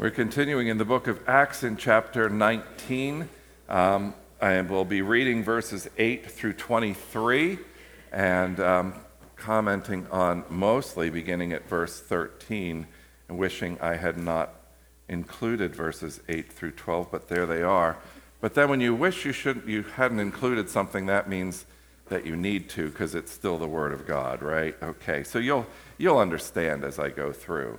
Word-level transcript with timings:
We're 0.00 0.08
continuing 0.08 0.68
in 0.68 0.78
the 0.78 0.86
book 0.86 1.08
of 1.08 1.20
Acts 1.28 1.62
in 1.62 1.76
chapter 1.76 2.30
19. 2.30 3.28
Um, 3.68 4.14
I 4.40 4.58
will 4.62 4.86
be 4.86 5.02
reading 5.02 5.44
verses 5.44 5.90
8 5.98 6.30
through 6.30 6.54
23 6.54 7.58
and 8.10 8.58
um, 8.60 8.94
commenting 9.36 10.06
on 10.10 10.44
mostly 10.48 11.10
beginning 11.10 11.52
at 11.52 11.68
verse 11.68 12.00
13 12.00 12.86
and 13.28 13.38
wishing 13.38 13.78
I 13.78 13.96
had 13.96 14.16
not 14.16 14.54
included 15.06 15.76
verses 15.76 16.22
8 16.30 16.50
through 16.50 16.72
12, 16.72 17.10
but 17.10 17.28
there 17.28 17.44
they 17.44 17.60
are. 17.60 17.98
But 18.40 18.54
then 18.54 18.70
when 18.70 18.80
you 18.80 18.94
wish 18.94 19.26
you, 19.26 19.32
should, 19.32 19.64
you 19.66 19.82
hadn't 19.82 20.20
included 20.20 20.70
something, 20.70 21.04
that 21.06 21.28
means 21.28 21.66
that 22.08 22.24
you 22.24 22.36
need 22.36 22.70
to 22.70 22.88
because 22.88 23.14
it's 23.14 23.32
still 23.32 23.58
the 23.58 23.68
Word 23.68 23.92
of 23.92 24.06
God, 24.06 24.40
right? 24.40 24.74
Okay, 24.82 25.24
so 25.24 25.38
you'll, 25.38 25.66
you'll 25.98 26.16
understand 26.16 26.84
as 26.84 26.98
I 26.98 27.10
go 27.10 27.32
through. 27.32 27.78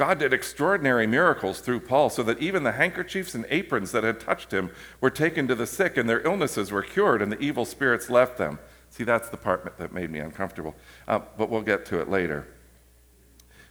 God 0.00 0.18
did 0.18 0.32
extraordinary 0.32 1.06
miracles 1.06 1.60
through 1.60 1.80
Paul 1.80 2.08
so 2.08 2.22
that 2.22 2.38
even 2.38 2.62
the 2.62 2.72
handkerchiefs 2.72 3.34
and 3.34 3.44
aprons 3.50 3.92
that 3.92 4.02
had 4.02 4.18
touched 4.18 4.50
him 4.50 4.70
were 4.98 5.10
taken 5.10 5.46
to 5.46 5.54
the 5.54 5.66
sick 5.66 5.98
and 5.98 6.08
their 6.08 6.22
illnesses 6.22 6.72
were 6.72 6.80
cured 6.80 7.20
and 7.20 7.30
the 7.30 7.38
evil 7.38 7.66
spirits 7.66 8.08
left 8.08 8.38
them. 8.38 8.58
See, 8.88 9.04
that's 9.04 9.28
the 9.28 9.36
part 9.36 9.76
that 9.76 9.92
made 9.92 10.10
me 10.10 10.18
uncomfortable, 10.18 10.74
uh, 11.06 11.20
but 11.36 11.50
we'll 11.50 11.60
get 11.60 11.84
to 11.84 12.00
it 12.00 12.08
later. 12.08 12.46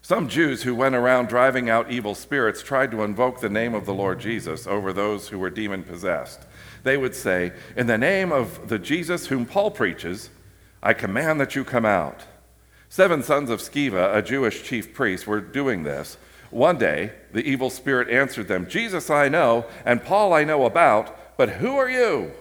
Some 0.03 0.29
Jews 0.29 0.61
who 0.61 0.75
went 0.75 0.93
around 0.93 1.29
driving 1.29 1.67
out 1.67 1.89
evil 1.89 2.13
spirits 2.13 2.61
tried 2.61 2.91
to 2.91 3.01
invoke 3.01 3.41
the 3.41 3.49
name 3.49 3.73
of 3.73 3.87
the 3.87 3.93
Lord 3.95 4.19
Jesus 4.19 4.67
over 4.67 4.93
those 4.93 5.29
who 5.29 5.39
were 5.39 5.49
demon 5.49 5.81
possessed. 5.81 6.45
They 6.83 6.97
would 6.97 7.15
say, 7.15 7.53
In 7.75 7.87
the 7.87 7.97
name 7.97 8.31
of 8.31 8.69
the 8.69 8.77
Jesus 8.77 9.25
whom 9.25 9.47
Paul 9.47 9.71
preaches, 9.71 10.29
I 10.83 10.93
command 10.93 11.41
that 11.41 11.55
you 11.55 11.63
come 11.63 11.85
out. 11.85 12.21
Seven 12.89 13.21
sons 13.21 13.51
of 13.51 13.59
Sceva, 13.61 14.15
a 14.15 14.21
Jewish 14.21 14.63
chief 14.63 14.93
priest, 14.93 15.27
were 15.27 15.39
doing 15.39 15.83
this. 15.83 16.17
One 16.49 16.79
day, 16.79 17.11
the 17.31 17.47
evil 17.47 17.69
spirit 17.69 18.09
answered 18.09 18.47
them, 18.47 18.67
Jesus 18.67 19.11
I 19.11 19.29
know, 19.29 19.67
and 19.85 20.03
Paul 20.03 20.33
I 20.33 20.43
know 20.43 20.65
about, 20.65 21.37
but 21.37 21.49
who 21.49 21.77
are 21.77 21.89
you? 21.89 22.31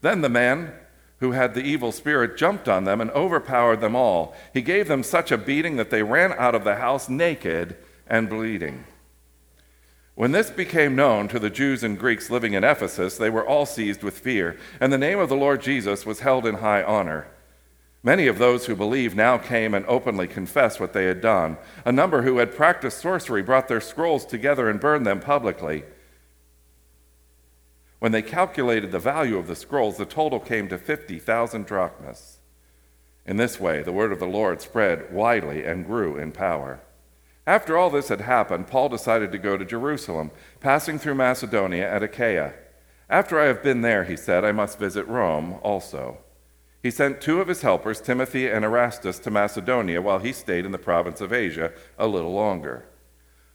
Then 0.00 0.20
the 0.20 0.28
man 0.28 0.72
who 1.20 1.32
had 1.32 1.54
the 1.54 1.62
evil 1.62 1.92
spirit 1.92 2.36
jumped 2.36 2.68
on 2.68 2.84
them 2.84 3.00
and 3.00 3.10
overpowered 3.12 3.80
them 3.80 3.94
all. 3.94 4.34
He 4.52 4.62
gave 4.62 4.88
them 4.88 5.02
such 5.02 5.30
a 5.30 5.38
beating 5.38 5.76
that 5.76 5.90
they 5.90 6.02
ran 6.02 6.32
out 6.32 6.54
of 6.54 6.64
the 6.64 6.76
house 6.76 7.08
naked 7.08 7.76
and 8.06 8.28
bleeding. 8.28 8.84
When 10.16 10.32
this 10.32 10.50
became 10.50 10.96
known 10.96 11.28
to 11.28 11.38
the 11.38 11.50
Jews 11.50 11.84
and 11.84 11.96
Greeks 11.96 12.30
living 12.30 12.54
in 12.54 12.64
Ephesus, 12.64 13.16
they 13.16 13.30
were 13.30 13.46
all 13.46 13.66
seized 13.66 14.02
with 14.02 14.18
fear, 14.18 14.58
and 14.80 14.92
the 14.92 14.98
name 14.98 15.20
of 15.20 15.28
the 15.28 15.36
Lord 15.36 15.62
Jesus 15.62 16.04
was 16.04 16.20
held 16.20 16.44
in 16.44 16.56
high 16.56 16.82
honor. 16.82 17.28
Many 18.02 18.28
of 18.28 18.38
those 18.38 18.66
who 18.66 18.76
believed 18.76 19.16
now 19.16 19.38
came 19.38 19.74
and 19.74 19.84
openly 19.86 20.28
confessed 20.28 20.78
what 20.78 20.92
they 20.92 21.06
had 21.06 21.20
done. 21.20 21.58
A 21.84 21.92
number 21.92 22.22
who 22.22 22.38
had 22.38 22.54
practiced 22.54 22.98
sorcery 22.98 23.42
brought 23.42 23.68
their 23.68 23.80
scrolls 23.80 24.24
together 24.24 24.68
and 24.68 24.78
burned 24.78 25.06
them 25.06 25.20
publicly. 25.20 25.84
When 27.98 28.12
they 28.12 28.22
calculated 28.22 28.92
the 28.92 29.00
value 29.00 29.36
of 29.36 29.48
the 29.48 29.56
scrolls, 29.56 29.96
the 29.96 30.06
total 30.06 30.38
came 30.38 30.68
to 30.68 30.78
50,000 30.78 31.66
drachmas. 31.66 32.38
In 33.26 33.36
this 33.36 33.58
way, 33.58 33.82
the 33.82 33.92
word 33.92 34.12
of 34.12 34.20
the 34.20 34.26
Lord 34.26 34.62
spread 34.62 35.12
widely 35.12 35.64
and 35.64 35.84
grew 35.84 36.16
in 36.16 36.30
power. 36.30 36.80
After 37.46 37.76
all 37.76 37.90
this 37.90 38.08
had 38.08 38.20
happened, 38.20 38.68
Paul 38.68 38.88
decided 38.88 39.32
to 39.32 39.38
go 39.38 39.56
to 39.56 39.64
Jerusalem, 39.64 40.30
passing 40.60 40.98
through 40.98 41.16
Macedonia 41.16 41.92
and 41.92 42.04
Achaia. 42.04 42.54
After 43.10 43.40
I 43.40 43.46
have 43.46 43.62
been 43.62 43.80
there, 43.80 44.04
he 44.04 44.16
said, 44.16 44.44
I 44.44 44.52
must 44.52 44.78
visit 44.78 45.06
Rome 45.08 45.58
also. 45.62 46.18
He 46.82 46.90
sent 46.90 47.20
two 47.20 47.40
of 47.40 47.48
his 47.48 47.62
helpers, 47.62 48.00
Timothy 48.00 48.48
and 48.48 48.64
Erastus, 48.64 49.18
to 49.20 49.30
Macedonia 49.30 50.00
while 50.00 50.20
he 50.20 50.32
stayed 50.32 50.64
in 50.64 50.72
the 50.72 50.78
province 50.78 51.20
of 51.20 51.32
Asia 51.32 51.72
a 51.98 52.06
little 52.06 52.32
longer. 52.32 52.86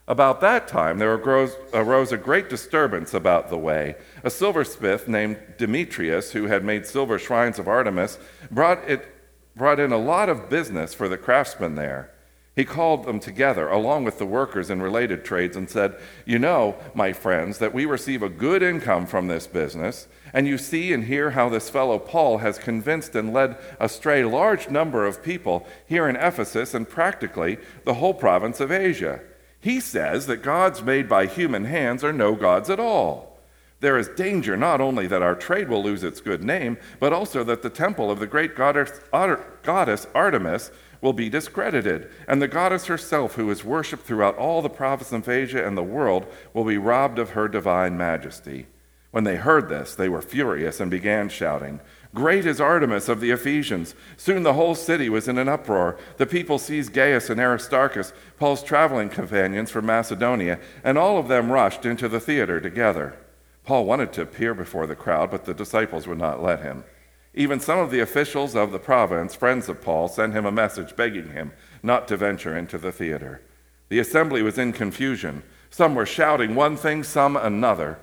About 0.06 0.42
that 0.42 0.68
time, 0.68 1.00
there 1.00 1.14
arose, 1.14 2.12
a 2.12 2.18
great 2.18 2.50
disturbance 2.50 3.14
about 3.14 3.50
the 3.50 3.58
way. 3.58 3.96
A 4.24 4.30
silversmith 4.30 5.08
named 5.08 5.40
Demetrius, 5.58 6.34
who 6.34 6.48
had 6.48 6.66
made 6.66 6.86
silver 6.86 7.18
shrines 7.18 7.58
of 7.58 7.70
Artemis, 7.70 8.20
brought, 8.52 8.84
it, 8.90 9.08
brought 9.56 9.80
in 9.80 9.94
a 9.94 9.98
lot 9.98 10.28
of 10.28 10.50
business 10.50 10.94
for 10.94 11.08
the 11.08 11.18
craftsmen 11.18 11.76
there. 11.76 12.13
He 12.56 12.66
called 12.66 13.06
them 13.06 13.20
together, 13.20 13.68
along 13.68 14.04
with 14.04 14.20
the 14.20 14.28
workers 14.28 14.70
in 14.70 14.80
related 14.80 15.26
trades, 15.26 15.58
and 15.58 15.68
said, 15.68 15.96
You 16.24 16.38
know, 16.38 16.76
my 16.94 17.12
friends, 17.12 17.58
that 17.58 17.74
we 17.74 17.86
receive 17.86 18.22
a 18.22 18.30
good 18.30 18.62
income 18.62 19.08
from 19.08 19.28
this 19.28 19.48
business, 19.48 20.08
and 20.34 20.48
you 20.48 20.60
see 20.60 20.94
and 20.94 21.06
hear 21.06 21.32
how 21.32 21.50
this 21.50 21.72
fellow 21.72 21.98
Paul 21.98 22.40
has 22.40 22.60
convinced 22.60 23.16
and 23.16 23.34
led 23.34 23.58
astray 23.80 24.22
a 24.22 24.30
large 24.30 24.70
number 24.70 25.04
of 25.06 25.24
people 25.24 25.66
here 25.88 26.08
in 26.08 26.16
Ephesus 26.16 26.76
and 26.76 26.88
practically 26.88 27.58
the 27.86 27.96
whole 27.96 28.14
province 28.14 28.60
of 28.60 28.72
Asia. 28.72 29.22
He 29.60 29.80
says 29.80 30.28
that 30.28 30.44
gods 30.44 30.84
made 30.84 31.10
by 31.10 31.26
human 31.26 31.66
hands 31.66 32.04
are 32.04 32.14
no 32.14 32.36
gods 32.36 32.70
at 32.70 32.80
all. 32.80 33.40
There 33.80 33.98
is 33.98 34.08
danger 34.10 34.56
not 34.56 34.80
only 34.80 35.08
that 35.08 35.22
our 35.22 35.36
trade 35.36 35.70
will 35.70 35.84
lose 35.84 36.04
its 36.04 36.22
good 36.22 36.44
name, 36.44 36.78
but 37.00 37.14
also 37.14 37.44
that 37.46 37.64
the 37.64 37.70
temple 37.70 38.12
of 38.12 38.20
the 38.20 38.28
great 38.28 38.56
goddess, 38.56 39.02
goddess 39.12 40.08
Artemis 40.16 40.72
will 41.04 41.14
be 41.14 41.30
discredited, 41.30 42.10
and 42.30 42.42
the 42.42 42.48
goddess 42.48 42.86
herself, 42.86 43.36
who 43.36 43.52
is 43.52 43.66
worshipped 43.66 44.06
throughout 44.06 44.38
all 44.38 44.62
the 44.62 44.70
province 44.70 45.12
of 45.12 45.28
Asia 45.28 45.64
and 45.64 45.78
the 45.78 45.84
world, 45.84 46.26
will 46.54 46.64
be 46.64 46.78
robbed 46.78 47.20
of 47.20 47.32
her 47.32 47.50
divine 47.50 47.98
majesty. 47.98 48.66
When 49.12 49.26
they 49.26 49.36
heard 49.36 49.68
this, 49.68 49.94
they 49.94 50.08
were 50.08 50.22
furious 50.22 50.80
and 50.80 50.90
began 50.90 51.28
shouting, 51.28 51.82
Great 52.16 52.46
is 52.46 52.62
Artemis 52.62 53.10
of 53.10 53.20
the 53.20 53.32
Ephesians. 53.32 53.96
Soon 54.16 54.44
the 54.44 54.54
whole 54.54 54.76
city 54.76 55.10
was 55.10 55.28
in 55.28 55.38
an 55.38 55.50
uproar. 55.50 55.98
The 56.18 56.26
people 56.26 56.58
seized 56.58 56.94
Gaius 56.94 57.30
and 57.30 57.40
Aristarchus, 57.40 58.14
Paul's 58.38 58.64
traveling 58.64 59.10
companions 59.10 59.72
from 59.72 59.86
Macedonia, 59.86 60.60
and 60.84 60.98
all 60.98 61.18
of 61.18 61.28
them 61.28 61.52
rushed 61.52 61.86
into 61.86 62.08
the 62.08 62.20
theater 62.20 62.62
together. 62.62 63.18
Paul 63.66 63.86
wanted 63.86 64.14
to 64.14 64.22
appear 64.22 64.54
before 64.54 64.88
the 64.88 64.96
crowd, 64.96 65.32
but 65.32 65.46
the 65.46 65.54
disciples 65.54 66.08
would 66.08 66.20
not 66.20 66.42
let 66.42 66.62
him. 66.62 66.86
Even 67.34 67.60
some 67.60 67.80
of 67.80 67.90
the 67.90 68.00
officials 68.00 68.56
of 68.56 68.72
the 68.72 68.80
province, 68.80 69.34
friends 69.34 69.68
of 69.68 69.82
Paul, 69.82 70.08
sent 70.08 70.34
him 70.34 70.46
a 70.46 70.52
message 70.52 70.96
begging 70.96 71.32
him 71.32 71.52
not 71.82 72.08
to 72.08 72.18
venture 72.18 72.56
into 72.56 72.78
the 72.78 72.92
theater. 72.92 73.42
The 73.90 74.00
assembly 74.00 74.44
was 74.44 74.58
in 74.58 74.74
confusion. 74.74 75.44
Some 75.70 75.96
were 75.96 76.06
shouting 76.06 76.54
one 76.54 76.78
thing, 76.78 77.04
some 77.04 77.36
another, 77.36 77.98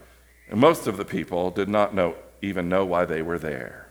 and 0.48 0.58
most 0.58 0.86
of 0.86 0.96
the 0.96 1.04
people 1.04 1.50
did 1.50 1.69
not 1.69 1.94
know, 1.94 2.16
even 2.42 2.69
know 2.69 2.84
why 2.84 3.04
they 3.04 3.22
were 3.22 3.38
there. 3.38 3.90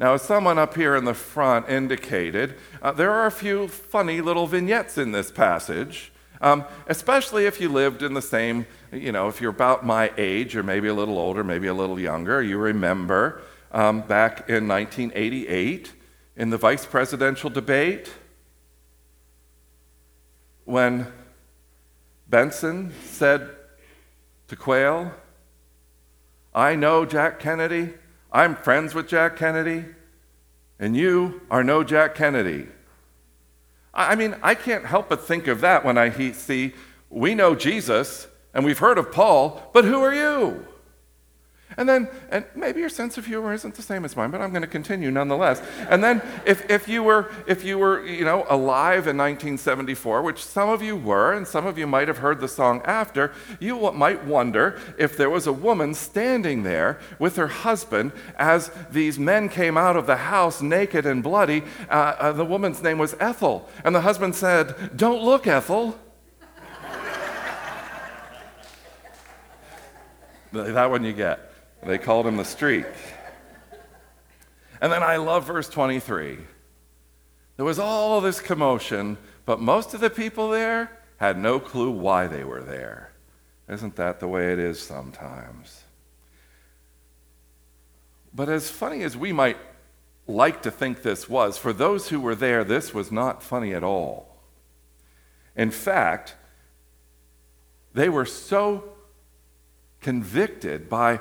Now, 0.00 0.14
as 0.14 0.22
someone 0.22 0.58
up 0.58 0.74
here 0.74 0.96
in 0.96 1.04
the 1.04 1.14
front 1.14 1.68
indicated, 1.68 2.56
uh, 2.80 2.92
there 2.92 3.12
are 3.12 3.26
a 3.26 3.30
few 3.30 3.68
funny 3.68 4.20
little 4.20 4.46
vignettes 4.46 4.98
in 4.98 5.12
this 5.12 5.30
passage, 5.30 6.10
um, 6.42 6.64
especially 6.86 7.46
if 7.46 7.60
you 7.60 7.70
lived 7.70 8.02
in 8.02 8.12
the 8.14 8.22
same 8.22 8.66
you 8.92 9.10
know, 9.10 9.28
if 9.28 9.40
you're 9.40 9.50
about 9.50 9.84
my 9.84 10.12
age 10.18 10.54
or 10.54 10.62
maybe 10.62 10.88
a 10.88 10.94
little 10.94 11.18
older, 11.18 11.42
maybe 11.42 11.66
a 11.66 11.74
little 11.74 11.98
younger, 11.98 12.42
you 12.42 12.58
remember 12.58 13.42
um, 13.72 14.02
back 14.02 14.50
in 14.50 14.68
1988 14.68 15.92
in 16.36 16.50
the 16.50 16.58
vice 16.58 16.84
presidential 16.84 17.48
debate 17.48 18.12
when 20.64 21.06
Bentsen 22.30 22.92
said 23.04 23.48
to 24.48 24.56
Quayle, 24.56 25.12
I 26.54 26.76
know 26.76 27.06
Jack 27.06 27.40
Kennedy, 27.40 27.94
I'm 28.30 28.56
friends 28.56 28.94
with 28.94 29.08
Jack 29.08 29.36
Kennedy, 29.36 29.86
and 30.78 30.96
you 30.96 31.40
are 31.50 31.64
no 31.64 31.82
Jack 31.82 32.14
Kennedy. 32.14 32.68
I 33.94 34.14
mean, 34.14 34.36
I 34.42 34.54
can't 34.54 34.86
help 34.86 35.08
but 35.08 35.26
think 35.26 35.46
of 35.46 35.60
that 35.60 35.84
when 35.84 35.98
I 35.98 36.32
see 36.32 36.72
we 37.10 37.34
know 37.34 37.54
Jesus 37.54 38.26
and 38.54 38.64
we've 38.64 38.78
heard 38.78 38.98
of 38.98 39.12
Paul, 39.12 39.70
but 39.74 39.84
who 39.84 40.00
are 40.02 40.14
you? 40.14 40.66
And 41.76 41.88
then, 41.88 42.08
and 42.30 42.44
maybe 42.54 42.80
your 42.80 42.88
sense 42.88 43.18
of 43.18 43.26
humor 43.26 43.52
isn't 43.52 43.74
the 43.74 43.82
same 43.82 44.04
as 44.04 44.16
mine, 44.16 44.30
but 44.30 44.40
I'm 44.40 44.50
going 44.50 44.62
to 44.62 44.68
continue 44.68 45.10
nonetheless. 45.10 45.62
And 45.88 46.02
then, 46.02 46.22
if, 46.44 46.68
if 46.70 46.88
you 46.88 47.02
were, 47.02 47.30
if 47.46 47.64
you 47.64 47.78
were, 47.78 48.04
you 48.06 48.24
know, 48.24 48.46
alive 48.48 49.06
in 49.06 49.16
1974, 49.16 50.22
which 50.22 50.44
some 50.44 50.68
of 50.68 50.82
you 50.82 50.96
were, 50.96 51.32
and 51.32 51.46
some 51.46 51.66
of 51.66 51.78
you 51.78 51.86
might 51.86 52.08
have 52.08 52.18
heard 52.18 52.40
the 52.40 52.48
song 52.48 52.82
after, 52.84 53.32
you 53.60 53.92
might 53.92 54.24
wonder 54.24 54.78
if 54.98 55.16
there 55.16 55.30
was 55.30 55.46
a 55.46 55.52
woman 55.52 55.94
standing 55.94 56.62
there 56.62 56.98
with 57.18 57.36
her 57.36 57.48
husband 57.48 58.12
as 58.36 58.70
these 58.90 59.18
men 59.18 59.48
came 59.48 59.76
out 59.76 59.96
of 59.96 60.06
the 60.06 60.16
house 60.16 60.60
naked 60.60 61.06
and 61.06 61.22
bloody. 61.22 61.62
Uh, 61.88 62.14
uh, 62.18 62.32
the 62.32 62.44
woman's 62.44 62.82
name 62.82 62.98
was 62.98 63.14
Ethel, 63.20 63.68
and 63.84 63.94
the 63.94 64.00
husband 64.00 64.34
said, 64.34 64.96
"Don't 64.96 65.22
look, 65.22 65.46
Ethel." 65.46 65.98
That 70.52 70.90
one 70.90 71.02
you 71.02 71.14
get. 71.14 71.51
They 71.84 71.98
called 71.98 72.26
him 72.26 72.36
the 72.36 72.44
streak. 72.44 72.86
And 74.80 74.92
then 74.92 75.02
I 75.02 75.16
love 75.16 75.46
verse 75.46 75.68
23. 75.68 76.38
There 77.56 77.64
was 77.64 77.78
all 77.78 78.20
this 78.20 78.40
commotion, 78.40 79.18
but 79.44 79.60
most 79.60 79.94
of 79.94 80.00
the 80.00 80.10
people 80.10 80.50
there 80.50 80.98
had 81.18 81.38
no 81.38 81.60
clue 81.60 81.90
why 81.90 82.26
they 82.26 82.44
were 82.44 82.62
there. 82.62 83.12
Isn't 83.68 83.96
that 83.96 84.20
the 84.20 84.28
way 84.28 84.52
it 84.52 84.58
is 84.58 84.80
sometimes? 84.80 85.84
But 88.34 88.48
as 88.48 88.70
funny 88.70 89.02
as 89.02 89.16
we 89.16 89.32
might 89.32 89.58
like 90.26 90.62
to 90.62 90.70
think 90.70 91.02
this 91.02 91.28
was, 91.28 91.58
for 91.58 91.72
those 91.72 92.08
who 92.08 92.20
were 92.20 92.34
there, 92.34 92.64
this 92.64 92.94
was 92.94 93.12
not 93.12 93.42
funny 93.42 93.74
at 93.74 93.84
all. 93.84 94.36
In 95.56 95.70
fact, 95.70 96.36
they 97.92 98.08
were 98.08 98.26
so 98.26 98.84
convicted 100.00 100.88
by 100.88 101.20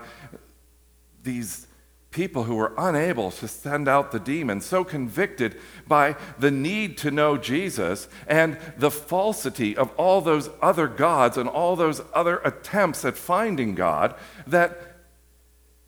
these 1.23 1.67
people 2.11 2.43
who 2.43 2.55
were 2.55 2.73
unable 2.77 3.31
to 3.31 3.47
send 3.47 3.87
out 3.87 4.11
the 4.11 4.19
demons, 4.19 4.65
so 4.65 4.83
convicted 4.83 5.57
by 5.87 6.15
the 6.37 6.51
need 6.51 6.97
to 6.97 7.09
know 7.09 7.37
Jesus 7.37 8.09
and 8.27 8.57
the 8.77 8.91
falsity 8.91 9.75
of 9.77 9.89
all 9.95 10.19
those 10.19 10.49
other 10.61 10.87
gods 10.87 11.37
and 11.37 11.47
all 11.47 11.77
those 11.77 12.01
other 12.13 12.37
attempts 12.43 13.05
at 13.05 13.17
finding 13.17 13.75
God, 13.75 14.13
that 14.45 14.97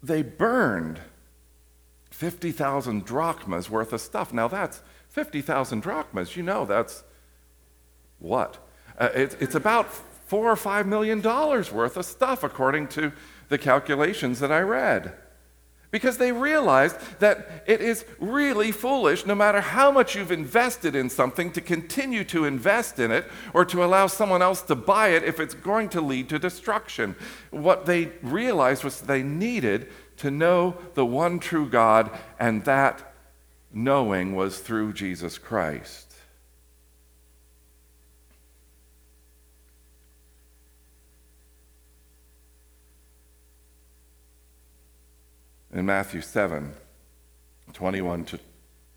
they 0.01 0.21
burned 0.21 1.01
50,000 2.09 3.03
drachmas 3.03 3.69
worth 3.69 3.91
of 3.91 3.99
stuff. 3.99 4.31
Now, 4.31 4.47
that's 4.47 4.81
50,000 5.09 5.81
drachmas. 5.81 6.37
You 6.37 6.43
know, 6.43 6.63
that's 6.63 7.03
what? 8.19 8.65
Uh, 8.97 9.09
it, 9.13 9.35
it's 9.41 9.55
about 9.55 9.93
four 10.27 10.49
or 10.49 10.55
five 10.55 10.87
million 10.87 11.19
dollars 11.19 11.71
worth 11.71 11.97
of 11.97 12.05
stuff, 12.05 12.43
according 12.43 12.87
to 12.87 13.11
the 13.49 13.57
calculations 13.57 14.39
that 14.39 14.51
I 14.51 14.61
read. 14.61 15.13
Because 15.93 16.17
they 16.17 16.31
realized 16.31 16.95
that 17.19 17.63
it 17.67 17.79
is 17.79 18.03
really 18.19 18.71
foolish, 18.71 19.27
no 19.27 19.35
matter 19.35 19.61
how 19.61 19.91
much 19.91 20.15
you've 20.15 20.31
invested 20.31 20.95
in 20.95 21.07
something, 21.07 21.51
to 21.51 21.61
continue 21.61 22.23
to 22.23 22.45
invest 22.45 22.97
in 22.97 23.11
it 23.11 23.25
or 23.53 23.63
to 23.65 23.83
allow 23.83 24.07
someone 24.07 24.41
else 24.41 24.63
to 24.63 24.73
buy 24.73 25.09
it 25.09 25.23
if 25.23 25.39
it's 25.39 25.53
going 25.53 25.89
to 25.89 26.01
lead 26.01 26.29
to 26.29 26.39
destruction. 26.39 27.15
What 27.51 27.85
they 27.85 28.05
realized 28.23 28.83
was 28.83 29.01
they 29.01 29.21
needed 29.21 29.87
to 30.17 30.31
know 30.31 30.75
the 30.95 31.05
one 31.05 31.37
true 31.37 31.69
God, 31.69 32.09
and 32.39 32.65
that 32.65 33.13
knowing 33.71 34.35
was 34.35 34.57
through 34.57 34.93
Jesus 34.93 35.37
Christ. 35.37 36.12
In 45.73 45.87
Matthew 45.87 46.21
7 46.21 46.75
21 47.73 48.25
to 48.25 48.39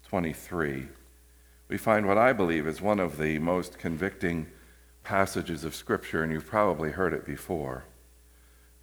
23, 0.09 0.89
we 1.69 1.79
find 1.79 2.07
what 2.07 2.19
I 2.19 2.35
believe 2.35 2.67
is 2.67 2.83
one 2.83 3.01
of 3.01 3.17
the 3.17 3.39
most 3.39 3.79
convicting 3.79 4.49
passages 5.03 5.65
of 5.65 5.75
Scripture, 5.75 6.23
and 6.23 6.31
you've 6.31 6.47
probably 6.47 6.91
heard 6.91 7.15
it 7.15 7.25
before, 7.25 7.85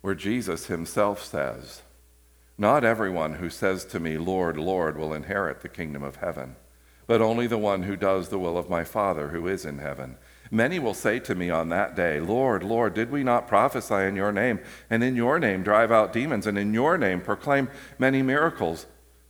where 0.01 0.15
Jesus 0.15 0.65
himself 0.65 1.23
says, 1.23 1.83
Not 2.57 2.83
everyone 2.83 3.35
who 3.35 3.51
says 3.51 3.85
to 3.85 3.99
me, 3.99 4.17
Lord, 4.17 4.57
Lord, 4.57 4.97
will 4.97 5.13
inherit 5.13 5.61
the 5.61 5.69
kingdom 5.69 6.01
of 6.01 6.15
heaven, 6.15 6.55
but 7.05 7.21
only 7.21 7.45
the 7.45 7.59
one 7.59 7.83
who 7.83 7.95
does 7.95 8.29
the 8.29 8.39
will 8.39 8.57
of 8.57 8.69
my 8.69 8.83
Father 8.83 9.29
who 9.29 9.47
is 9.47 9.65
in 9.65 9.77
heaven. 9.77 10.17
Many 10.51 10.77
will 10.79 10.93
say 10.93 11.19
to 11.19 11.35
me 11.35 11.49
on 11.49 11.69
that 11.69 11.95
day, 11.95 12.19
Lord, 12.19 12.63
Lord, 12.63 12.93
did 12.93 13.11
we 13.11 13.23
not 13.23 13.47
prophesy 13.47 13.95
in 13.95 14.15
your 14.15 14.31
name, 14.31 14.59
and 14.89 15.03
in 15.03 15.15
your 15.15 15.39
name 15.39 15.63
drive 15.63 15.91
out 15.91 16.13
demons, 16.13 16.45
and 16.45 16.57
in 16.57 16.73
your 16.73 16.97
name 16.97 17.21
proclaim 17.21 17.69
many 17.97 18.21
miracles? 18.21 18.85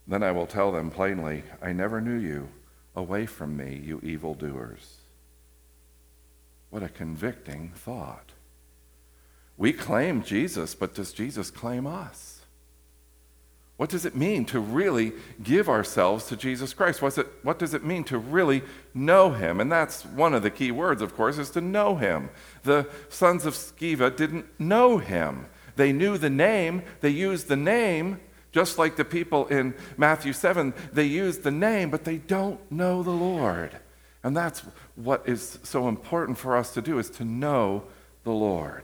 Then 0.07 0.23
I 0.23 0.31
will 0.31 0.47
tell 0.47 0.71
them 0.71 0.91
plainly, 0.91 1.43
I 1.61 1.71
never 1.71 2.01
knew 2.01 2.17
you. 2.17 2.49
Away 2.95 3.25
from 3.25 3.57
me, 3.57 3.81
you 3.83 3.99
evildoers. 4.03 4.97
What 6.69 6.83
a 6.83 6.89
convicting 6.89 7.71
thought. 7.75 8.31
We 9.57 9.73
claim 9.73 10.23
Jesus, 10.23 10.75
but 10.75 10.95
does 10.95 11.13
Jesus 11.13 11.51
claim 11.51 11.87
us? 11.87 12.32
What 13.77 13.89
does 13.89 14.05
it 14.05 14.15
mean 14.15 14.45
to 14.45 14.59
really 14.59 15.13
give 15.41 15.67
ourselves 15.67 16.27
to 16.27 16.37
Jesus 16.37 16.73
Christ? 16.73 17.01
It, 17.01 17.27
what 17.41 17.57
does 17.57 17.73
it 17.73 17.83
mean 17.83 18.03
to 18.05 18.17
really 18.17 18.61
know 18.93 19.31
him? 19.31 19.59
And 19.59 19.71
that's 19.71 20.05
one 20.05 20.33
of 20.33 20.43
the 20.43 20.51
key 20.51 20.71
words, 20.71 21.01
of 21.01 21.15
course, 21.15 21.39
is 21.39 21.49
to 21.51 21.61
know 21.61 21.95
him. 21.95 22.29
The 22.63 22.87
sons 23.09 23.45
of 23.45 23.55
Sceva 23.55 24.15
didn't 24.15 24.45
know 24.59 24.99
him. 24.99 25.47
They 25.75 25.91
knew 25.91 26.19
the 26.19 26.29
name, 26.29 26.83
they 27.01 27.09
used 27.09 27.47
the 27.47 27.55
name, 27.55 28.19
just 28.51 28.77
like 28.77 28.95
the 28.95 29.05
people 29.05 29.47
in 29.47 29.73
Matthew 29.97 30.31
7, 30.31 30.75
they 30.93 31.05
used 31.05 31.41
the 31.41 31.51
name, 31.51 31.89
but 31.89 32.03
they 32.03 32.17
don't 32.17 32.59
know 32.71 33.01
the 33.01 33.09
Lord. 33.09 33.79
And 34.23 34.37
that's 34.37 34.63
what 34.95 35.27
is 35.27 35.57
so 35.63 35.89
important 35.89 36.37
for 36.37 36.55
us 36.55 36.73
to 36.75 36.81
do 36.81 36.99
is 36.99 37.09
to 37.11 37.25
know 37.25 37.85
the 38.23 38.31
Lord. 38.31 38.83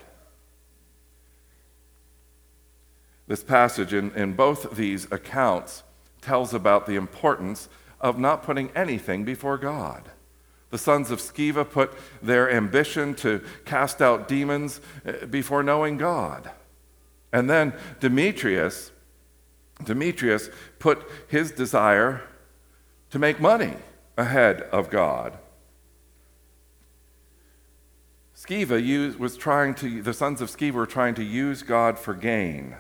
This 3.29 3.43
passage 3.43 3.93
in, 3.93 4.11
in 4.15 4.33
both 4.33 4.75
these 4.75 5.05
accounts 5.11 5.83
tells 6.19 6.51
about 6.51 6.87
the 6.87 6.95
importance 6.95 7.69
of 8.01 8.17
not 8.17 8.41
putting 8.41 8.71
anything 8.75 9.23
before 9.23 9.59
God. 9.59 10.09
The 10.71 10.79
sons 10.79 11.11
of 11.11 11.19
Sceva 11.19 11.69
put 11.69 11.93
their 12.23 12.51
ambition 12.51 13.13
to 13.15 13.43
cast 13.65 14.01
out 14.01 14.27
demons 14.27 14.81
eh, 15.05 15.25
before 15.25 15.61
knowing 15.61 15.97
God. 15.97 16.49
And 17.31 17.47
then 17.47 17.73
Demetrius, 17.99 18.91
Demetrius 19.83 20.49
put 20.79 21.07
his 21.27 21.51
desire 21.51 22.23
to 23.11 23.19
make 23.19 23.39
money 23.39 23.75
ahead 24.17 24.63
of 24.71 24.89
God. 24.89 25.37
Sceva 28.35 28.83
used, 28.83 29.19
was 29.19 29.37
trying 29.37 29.75
to, 29.75 30.01
the 30.01 30.15
sons 30.15 30.41
of 30.41 30.49
Sceva 30.49 30.71
were 30.71 30.87
trying 30.87 31.13
to 31.13 31.23
use 31.23 31.61
God 31.61 31.99
for 31.99 32.15
gain 32.15 32.75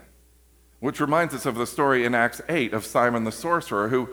which 0.79 0.99
reminds 0.99 1.33
us 1.33 1.45
of 1.45 1.55
the 1.55 1.67
story 1.67 2.05
in 2.05 2.15
Acts 2.15 2.41
8 2.47 2.73
of 2.73 2.85
Simon 2.85 3.23
the 3.23 3.31
sorcerer, 3.31 3.89
who 3.89 4.09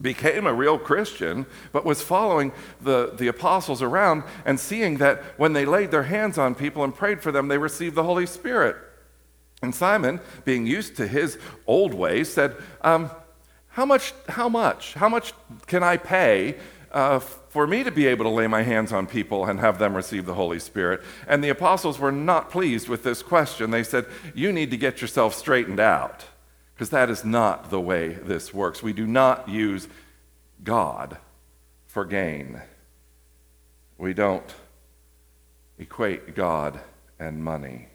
became 0.00 0.46
a 0.46 0.52
real 0.52 0.78
Christian, 0.78 1.46
but 1.72 1.84
was 1.84 2.02
following 2.02 2.52
the, 2.80 3.12
the 3.16 3.28
apostles 3.28 3.80
around 3.82 4.24
and 4.44 4.60
seeing 4.60 4.98
that 4.98 5.22
when 5.38 5.52
they 5.52 5.64
laid 5.64 5.90
their 5.90 6.04
hands 6.04 6.38
on 6.38 6.54
people 6.54 6.84
and 6.84 6.94
prayed 6.94 7.22
for 7.22 7.32
them, 7.32 7.48
they 7.48 7.58
received 7.58 7.94
the 7.94 8.04
Holy 8.04 8.26
Spirit. 8.26 8.76
And 9.62 9.74
Simon, 9.74 10.20
being 10.44 10.66
used 10.66 10.96
to 10.96 11.06
his 11.06 11.38
old 11.66 11.94
ways, 11.94 12.32
said, 12.32 12.56
um, 12.82 13.10
how, 13.68 13.86
much, 13.86 14.12
how 14.28 14.48
much? 14.48 14.94
How 14.94 15.08
much 15.08 15.32
can 15.66 15.82
I 15.82 15.96
pay 15.96 16.56
uh, 16.92 17.18
for 17.18 17.66
me 17.66 17.84
to 17.84 17.90
be 17.90 18.06
able 18.06 18.24
to 18.24 18.30
lay 18.30 18.46
my 18.46 18.62
hands 18.62 18.92
on 18.92 19.06
people 19.06 19.44
and 19.44 19.60
have 19.60 19.78
them 19.78 19.94
receive 19.94 20.26
the 20.26 20.34
Holy 20.34 20.58
Spirit. 20.58 21.02
And 21.26 21.42
the 21.42 21.48
apostles 21.48 21.98
were 21.98 22.12
not 22.12 22.50
pleased 22.50 22.88
with 22.88 23.02
this 23.02 23.22
question. 23.22 23.70
They 23.70 23.82
said, 23.82 24.06
You 24.34 24.52
need 24.52 24.70
to 24.70 24.76
get 24.76 25.00
yourself 25.00 25.34
straightened 25.34 25.80
out, 25.80 26.24
because 26.74 26.90
that 26.90 27.10
is 27.10 27.24
not 27.24 27.70
the 27.70 27.80
way 27.80 28.10
this 28.10 28.52
works. 28.52 28.82
We 28.82 28.92
do 28.92 29.06
not 29.06 29.48
use 29.48 29.88
God 30.62 31.18
for 31.86 32.04
gain, 32.04 32.60
we 33.96 34.12
don't 34.12 34.54
equate 35.78 36.34
God 36.34 36.80
and 37.18 37.42
money. 37.42 37.88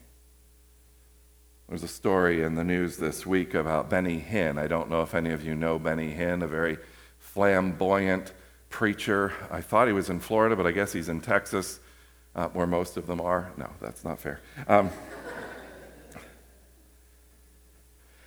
There's 1.68 1.84
a 1.84 1.88
story 1.88 2.42
in 2.42 2.54
the 2.54 2.64
news 2.64 2.96
this 2.98 3.24
week 3.24 3.54
about 3.54 3.88
Benny 3.88 4.20
Hinn. 4.20 4.58
I 4.58 4.66
don't 4.66 4.90
know 4.90 5.02
if 5.02 5.14
any 5.14 5.30
of 5.30 5.44
you 5.44 5.54
know 5.54 5.78
Benny 5.78 6.12
Hinn, 6.14 6.42
a 6.42 6.46
very 6.46 6.76
flamboyant 7.18 8.32
preacher. 8.72 9.32
I 9.50 9.60
thought 9.60 9.86
he 9.86 9.92
was 9.92 10.10
in 10.10 10.18
Florida, 10.18 10.56
but 10.56 10.66
I 10.66 10.72
guess 10.72 10.92
he's 10.92 11.08
in 11.08 11.20
Texas, 11.20 11.78
uh, 12.34 12.48
where 12.48 12.66
most 12.66 12.96
of 12.96 13.06
them 13.06 13.20
are. 13.20 13.52
No, 13.56 13.70
that's 13.80 14.02
not 14.04 14.18
fair. 14.18 14.40
Um, 14.66 14.90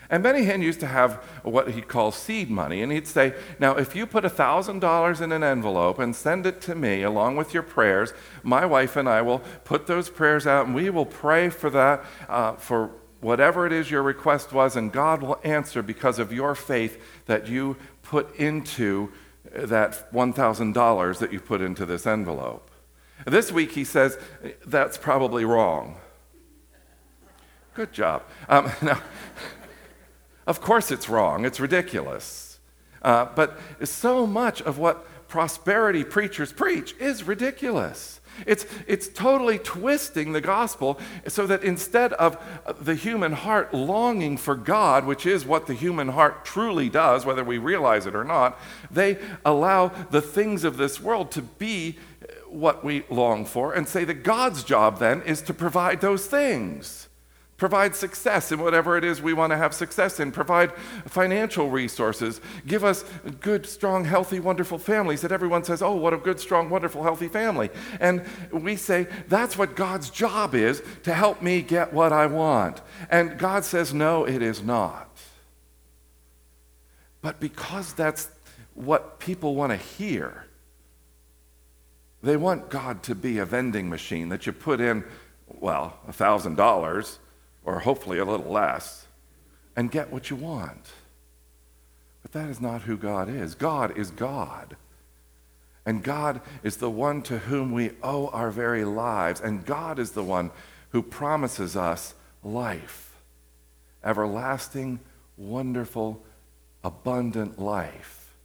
and 0.09 0.21
Benny 0.21 0.45
Hinn 0.45 0.61
used 0.61 0.79
to 0.81 0.87
have 0.87 1.15
what 1.41 1.71
he 1.71 1.81
calls 1.81 2.15
seed 2.15 2.49
money, 2.49 2.83
and 2.83 2.91
he'd 2.91 3.07
say, 3.07 3.33
Now, 3.59 3.75
if 3.75 3.95
you 3.95 4.05
put 4.05 4.23
$1,000 4.23 5.21
in 5.21 5.31
an 5.31 5.43
envelope 5.43 5.97
and 5.97 6.15
send 6.15 6.45
it 6.45 6.61
to 6.61 6.75
me 6.75 7.01
along 7.01 7.37
with 7.37 7.53
your 7.53 7.63
prayers, 7.63 8.13
my 8.43 8.65
wife 8.65 8.95
and 8.95 9.09
I 9.09 9.23
will 9.23 9.39
put 9.63 9.87
those 9.87 10.09
prayers 10.09 10.45
out 10.45 10.67
and 10.67 10.75
we 10.75 10.91
will 10.91 11.07
pray 11.07 11.49
for 11.49 11.71
that, 11.71 12.05
uh, 12.29 12.53
for 12.53 12.91
whatever 13.19 13.65
it 13.65 13.73
is 13.73 13.89
your 13.89 14.03
request 14.03 14.53
was, 14.53 14.75
and 14.75 14.91
God 14.91 15.23
will 15.23 15.39
answer 15.43 15.81
because 15.81 16.19
of 16.19 16.31
your 16.31 16.53
faith 16.53 17.01
that 17.25 17.47
you 17.47 17.75
put 18.03 18.35
into 18.35 19.11
that 19.55 20.11
$1,000 20.13 21.17
that 21.19 21.33
you 21.33 21.39
put 21.39 21.61
into 21.61 21.85
this 21.85 22.05
envelope. 22.05 22.69
This 23.25 23.51
week 23.51 23.71
he 23.71 23.83
says, 23.83 24.17
that's 24.65 24.97
probably 24.97 25.45
wrong. 25.45 25.97
Good 27.73 27.93
job. 27.93 28.23
Um, 28.49 28.71
now, 28.81 29.01
of 30.47 30.61
course 30.61 30.91
it's 30.91 31.09
wrong, 31.09 31.45
it's 31.45 31.59
ridiculous. 31.59 32.59
Uh, 33.01 33.25
but 33.35 33.59
so 33.83 34.25
much 34.25 34.61
of 34.61 34.77
what 34.77 35.27
prosperity 35.27 36.03
preachers 36.03 36.51
preach 36.51 36.95
is 36.99 37.23
ridiculous. 37.23 38.19
It's, 38.45 38.65
it's 38.87 39.07
totally 39.07 39.57
twisting 39.59 40.31
the 40.31 40.41
gospel 40.41 40.99
so 41.27 41.47
that 41.47 41.63
instead 41.63 42.13
of 42.13 42.37
the 42.79 42.95
human 42.95 43.33
heart 43.33 43.73
longing 43.73 44.37
for 44.37 44.55
God, 44.55 45.05
which 45.05 45.25
is 45.25 45.45
what 45.45 45.67
the 45.67 45.73
human 45.73 46.09
heart 46.09 46.45
truly 46.45 46.89
does, 46.89 47.25
whether 47.25 47.43
we 47.43 47.57
realize 47.57 48.05
it 48.05 48.15
or 48.15 48.23
not, 48.23 48.59
they 48.91 49.17
allow 49.43 49.87
the 49.87 50.21
things 50.21 50.63
of 50.63 50.77
this 50.77 50.99
world 50.99 51.31
to 51.31 51.41
be 51.41 51.97
what 52.47 52.83
we 52.83 53.03
long 53.09 53.45
for 53.45 53.73
and 53.73 53.87
say 53.87 54.03
that 54.05 54.23
God's 54.23 54.63
job 54.63 54.99
then 54.99 55.21
is 55.23 55.41
to 55.43 55.53
provide 55.53 56.01
those 56.01 56.25
things. 56.25 57.04
Provide 57.57 57.95
success 57.95 58.51
in 58.51 58.59
whatever 58.59 58.97
it 58.97 59.05
is 59.05 59.21
we 59.21 59.31
want 59.31 59.51
to 59.51 59.57
have 59.57 59.73
success 59.73 60.19
in. 60.19 60.33
Provide 60.33 60.73
financial 61.05 61.69
resources. 61.69 62.41
Give 62.67 62.83
us 62.83 63.05
good, 63.39 63.65
strong, 63.65 64.03
healthy, 64.03 64.41
wonderful 64.41 64.77
families 64.77 65.21
that 65.21 65.31
everyone 65.31 65.63
says, 65.63 65.81
oh, 65.81 65.95
what 65.95 66.13
a 66.13 66.17
good, 66.17 66.37
strong, 66.41 66.69
wonderful, 66.69 67.01
healthy 67.01 67.29
family. 67.29 67.69
And 68.01 68.25
we 68.51 68.75
say, 68.75 69.07
that's 69.29 69.57
what 69.57 69.77
God's 69.77 70.09
job 70.09 70.53
is 70.53 70.83
to 71.03 71.13
help 71.13 71.41
me 71.41 71.61
get 71.61 71.93
what 71.93 72.11
I 72.11 72.25
want. 72.25 72.81
And 73.09 73.37
God 73.37 73.63
says, 73.63 73.93
no, 73.93 74.25
it 74.25 74.41
is 74.41 74.61
not. 74.61 75.17
But 77.21 77.39
because 77.39 77.93
that's 77.93 78.29
what 78.73 79.19
people 79.19 79.55
want 79.55 79.71
to 79.71 79.77
hear, 79.77 80.45
they 82.21 82.35
want 82.35 82.69
God 82.69 83.01
to 83.03 83.15
be 83.15 83.37
a 83.37 83.45
vending 83.45 83.89
machine 83.89 84.27
that 84.27 84.45
you 84.45 84.51
put 84.51 84.81
in, 84.81 85.05
well, 85.47 85.97
a 86.05 86.11
$1,000 86.11 87.17
or 87.65 87.79
hopefully 87.79 88.19
a 88.19 88.25
little 88.25 88.51
less, 88.51 89.07
and 89.75 89.91
get 89.91 90.11
what 90.11 90.29
you 90.29 90.35
want. 90.35 90.93
But 92.21 92.31
that 92.31 92.49
is 92.49 92.61
not 92.61 92.83
who 92.83 92.97
God 92.97 93.29
is. 93.29 93.55
God 93.55 93.97
is 93.97 94.11
God. 94.11 94.77
And 95.85 96.03
God 96.03 96.41
is 96.63 96.77
the 96.77 96.89
one 96.89 97.21
to 97.23 97.37
whom 97.37 97.71
we 97.71 97.91
owe 98.01 98.27
our 98.29 98.49
very 98.49 98.83
lives. 98.83 99.41
And 99.41 99.65
God 99.65 99.99
is 99.99 100.11
the 100.11 100.23
one 100.23 100.51
who 100.89 101.03
promises 101.03 101.75
us 101.75 102.13
life 102.43 103.01
everlasting, 104.03 104.99
wonderful, 105.35 106.23
abundant 106.83 107.59
life. 107.59 108.35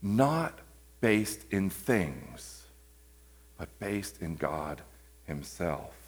Not 0.00 0.58
based 1.00 1.44
in 1.50 1.68
things, 1.68 2.62
but 3.58 3.68
based 3.80 4.22
in 4.22 4.36
God 4.36 4.80
Himself. 5.24 5.99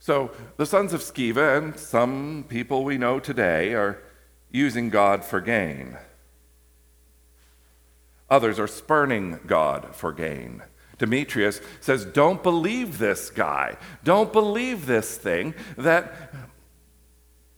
So 0.00 0.30
the 0.56 0.64
sons 0.64 0.94
of 0.94 1.02
Sceva 1.02 1.58
and 1.58 1.78
some 1.78 2.46
people 2.48 2.84
we 2.84 2.96
know 2.96 3.20
today 3.20 3.74
are 3.74 4.02
using 4.50 4.88
God 4.88 5.22
for 5.22 5.42
gain. 5.42 5.98
Others 8.30 8.58
are 8.58 8.66
spurning 8.66 9.40
God 9.46 9.94
for 9.94 10.12
gain. 10.12 10.62
Demetrius 10.96 11.60
says, 11.80 12.06
Don't 12.06 12.42
believe 12.42 12.98
this 12.98 13.28
guy. 13.28 13.76
Don't 14.02 14.32
believe 14.32 14.86
this 14.86 15.18
thing 15.18 15.54
that, 15.76 16.32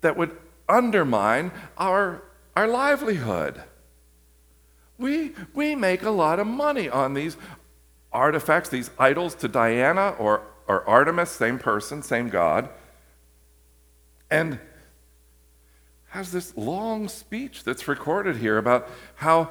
that 0.00 0.16
would 0.16 0.36
undermine 0.68 1.52
our, 1.78 2.24
our 2.56 2.66
livelihood. 2.66 3.62
We, 4.98 5.32
we 5.54 5.76
make 5.76 6.02
a 6.02 6.10
lot 6.10 6.40
of 6.40 6.48
money 6.48 6.88
on 6.88 7.14
these 7.14 7.36
artifacts, 8.12 8.68
these 8.68 8.90
idols 8.98 9.36
to 9.36 9.48
Diana 9.48 10.16
or 10.18 10.42
or 10.66 10.88
Artemis, 10.88 11.30
same 11.30 11.58
person, 11.58 12.02
same 12.02 12.28
God, 12.28 12.68
and 14.30 14.58
has 16.08 16.30
this 16.32 16.56
long 16.56 17.08
speech 17.08 17.64
that's 17.64 17.88
recorded 17.88 18.36
here 18.36 18.58
about 18.58 18.88
how 19.16 19.50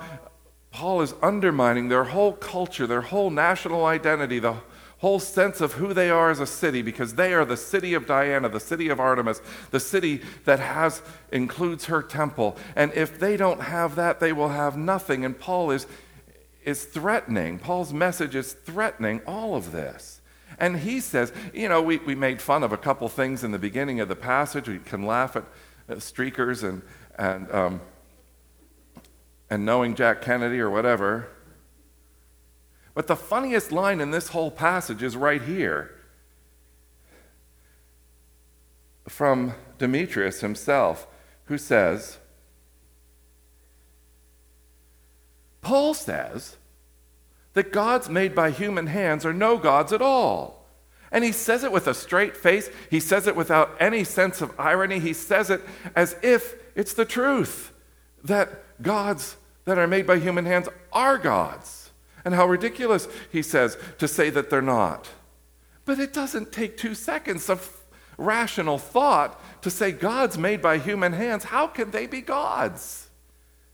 Paul 0.71 1.01
is 1.01 1.13
undermining 1.21 1.89
their 1.89 2.05
whole 2.05 2.33
culture, 2.33 2.87
their 2.87 3.01
whole 3.01 3.29
national 3.29 3.85
identity, 3.85 4.39
the 4.39 4.55
whole 4.99 5.19
sense 5.19 5.61
of 5.61 5.73
who 5.73 5.93
they 5.93 6.11
are 6.11 6.29
as 6.29 6.39
a 6.39 6.45
city 6.45 6.83
because 6.83 7.15
they 7.15 7.33
are 7.33 7.43
the 7.43 7.57
city 7.57 7.95
of 7.95 8.05
Diana, 8.05 8.47
the 8.47 8.59
city 8.59 8.89
of 8.89 8.99
Artemis, 8.99 9.41
the 9.71 9.79
city 9.79 10.21
that 10.45 10.59
has 10.59 11.01
includes 11.31 11.85
her 11.85 12.03
temple. 12.03 12.55
And 12.75 12.93
if 12.93 13.19
they 13.19 13.35
don't 13.35 13.61
have 13.61 13.95
that, 13.95 14.19
they 14.19 14.31
will 14.31 14.49
have 14.49 14.77
nothing. 14.77 15.25
And 15.25 15.37
Paul 15.37 15.71
is 15.71 15.87
is 16.63 16.83
threatening. 16.83 17.57
Paul's 17.57 17.91
message 17.91 18.35
is 18.35 18.53
threatening 18.53 19.21
all 19.25 19.55
of 19.55 19.71
this. 19.71 20.20
And 20.61 20.77
he 20.77 20.99
says, 20.99 21.33
you 21.55 21.67
know, 21.67 21.81
we, 21.81 21.97
we 21.97 22.13
made 22.13 22.39
fun 22.39 22.61
of 22.61 22.71
a 22.71 22.77
couple 22.77 23.09
things 23.09 23.43
in 23.43 23.49
the 23.49 23.57
beginning 23.57 23.99
of 23.99 24.07
the 24.07 24.15
passage. 24.15 24.69
We 24.69 24.77
can 24.77 25.07
laugh 25.07 25.35
at, 25.35 25.43
streakers 25.97 26.63
and, 26.63 26.83
and, 27.17 27.51
um, 27.51 27.81
and 29.49 29.65
knowing 29.65 29.95
Jack 29.95 30.21
Kennedy 30.21 30.59
or 30.59 30.69
whatever. 30.69 31.29
But 32.93 33.07
the 33.07 33.15
funniest 33.15 33.71
line 33.71 33.99
in 33.99 34.11
this 34.11 34.27
whole 34.27 34.51
passage 34.51 35.01
is 35.01 35.17
right 35.17 35.41
here 35.41 35.95
from 39.07 39.55
Demetrius 39.79 40.41
himself, 40.41 41.07
who 41.45 41.57
says, 41.57 42.19
Paul 45.61 45.95
says, 45.95 46.57
that 47.53 47.71
gods 47.71 48.09
made 48.09 48.33
by 48.33 48.51
human 48.51 48.87
hands 48.87 49.25
are 49.25 49.33
no 49.33 49.57
gods 49.57 49.91
at 49.91 50.01
all. 50.01 50.65
And 51.11 51.23
he 51.23 51.33
says 51.33 51.63
it 51.63 51.71
with 51.71 51.87
a 51.87 51.93
straight 51.93 52.37
face. 52.37 52.69
He 52.89 53.01
says 53.01 53.27
it 53.27 53.35
without 53.35 53.75
any 53.79 54.03
sense 54.03 54.41
of 54.41 54.57
irony. 54.57 54.99
He 54.99 55.13
says 55.13 55.49
it 55.49 55.61
as 55.95 56.15
if 56.23 56.55
it's 56.75 56.93
the 56.93 57.05
truth 57.05 57.73
that 58.23 58.63
gods 58.81 59.35
that 59.65 59.77
are 59.77 59.87
made 59.87 60.07
by 60.07 60.19
human 60.19 60.45
hands 60.45 60.69
are 60.93 61.17
gods. 61.17 61.91
And 62.23 62.33
how 62.33 62.47
ridiculous, 62.47 63.07
he 63.31 63.41
says, 63.41 63.77
to 63.97 64.07
say 64.07 64.29
that 64.29 64.49
they're 64.49 64.61
not. 64.61 65.09
But 65.85 65.99
it 65.99 66.13
doesn't 66.13 66.51
take 66.51 66.77
two 66.77 66.95
seconds 66.95 67.49
of 67.49 67.77
rational 68.17 68.77
thought 68.77 69.41
to 69.63 69.69
say 69.69 69.91
gods 69.91 70.37
made 70.37 70.61
by 70.61 70.77
human 70.77 71.13
hands. 71.13 71.45
How 71.45 71.67
can 71.67 71.91
they 71.91 72.05
be 72.05 72.21
gods? 72.21 73.09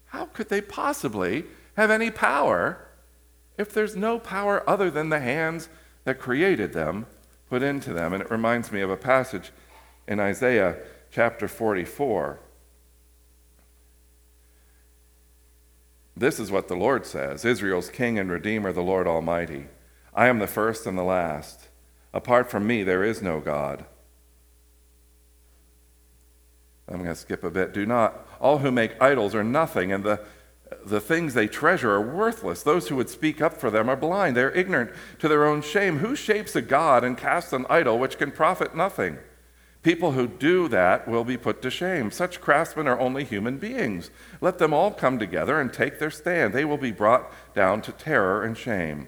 How 0.07 0.25
could 0.25 0.49
they 0.49 0.61
possibly 0.61 1.45
have 1.75 1.91
any 1.91 2.09
power 2.09 2.86
if 3.57 3.73
there's 3.73 3.95
no 3.95 4.19
power 4.19 4.67
other 4.69 4.89
than 4.89 5.09
the 5.09 5.19
hands 5.19 5.69
that 6.03 6.19
created 6.19 6.73
them 6.73 7.05
put 7.49 7.63
into 7.63 7.93
them? 7.93 8.13
And 8.13 8.21
it 8.21 8.31
reminds 8.31 8.71
me 8.71 8.81
of 8.81 8.89
a 8.89 8.97
passage 8.97 9.51
in 10.07 10.19
Isaiah 10.19 10.77
chapter 11.11 11.47
44. 11.47 12.39
This 16.15 16.39
is 16.39 16.51
what 16.51 16.67
the 16.67 16.75
Lord 16.75 17.05
says 17.05 17.45
Israel's 17.45 17.89
king 17.89 18.17
and 18.17 18.31
redeemer, 18.31 18.71
the 18.71 18.81
Lord 18.81 19.07
Almighty. 19.07 19.67
I 20.13 20.27
am 20.27 20.39
the 20.39 20.47
first 20.47 20.87
and 20.87 20.97
the 20.97 21.03
last. 21.03 21.67
Apart 22.13 22.49
from 22.49 22.65
me, 22.65 22.81
there 22.83 23.03
is 23.03 23.21
no 23.21 23.39
God. 23.39 23.85
I'm 26.89 26.97
going 26.97 27.09
to 27.09 27.15
skip 27.15 27.43
a 27.43 27.51
bit. 27.51 27.73
Do 27.73 27.85
not, 27.85 28.25
all 28.39 28.59
who 28.59 28.71
make 28.71 28.99
idols 29.01 29.35
are 29.35 29.43
nothing, 29.43 29.91
and 29.91 30.03
the 30.03 30.21
the 30.85 30.99
things 30.99 31.33
they 31.33 31.47
treasure 31.47 31.91
are 31.91 32.01
worthless. 32.01 32.63
Those 32.63 32.87
who 32.87 32.95
would 32.95 33.09
speak 33.09 33.41
up 33.41 33.57
for 33.57 33.69
them 33.69 33.89
are 33.89 33.95
blind. 33.95 34.35
They're 34.35 34.51
ignorant 34.51 34.91
to 35.19 35.27
their 35.27 35.45
own 35.45 35.61
shame. 35.61 35.99
Who 35.99 36.15
shapes 36.15 36.55
a 36.55 36.61
god 36.61 37.03
and 37.03 37.17
casts 37.17 37.53
an 37.53 37.65
idol 37.69 37.99
which 37.99 38.17
can 38.17 38.31
profit 38.31 38.75
nothing? 38.75 39.17
People 39.83 40.11
who 40.13 40.27
do 40.27 40.67
that 40.67 41.07
will 41.07 41.23
be 41.23 41.37
put 41.37 41.61
to 41.61 41.69
shame. 41.69 42.11
Such 42.11 42.41
craftsmen 42.41 42.87
are 42.87 42.99
only 42.99 43.23
human 43.23 43.57
beings. 43.57 44.09
Let 44.41 44.57
them 44.57 44.73
all 44.73 44.91
come 44.91 45.19
together 45.19 45.61
and 45.61 45.71
take 45.71 45.99
their 45.99 46.11
stand. 46.11 46.53
They 46.53 46.65
will 46.65 46.77
be 46.77 46.91
brought 46.91 47.31
down 47.53 47.81
to 47.83 47.91
terror 47.91 48.43
and 48.43 48.57
shame. 48.57 49.07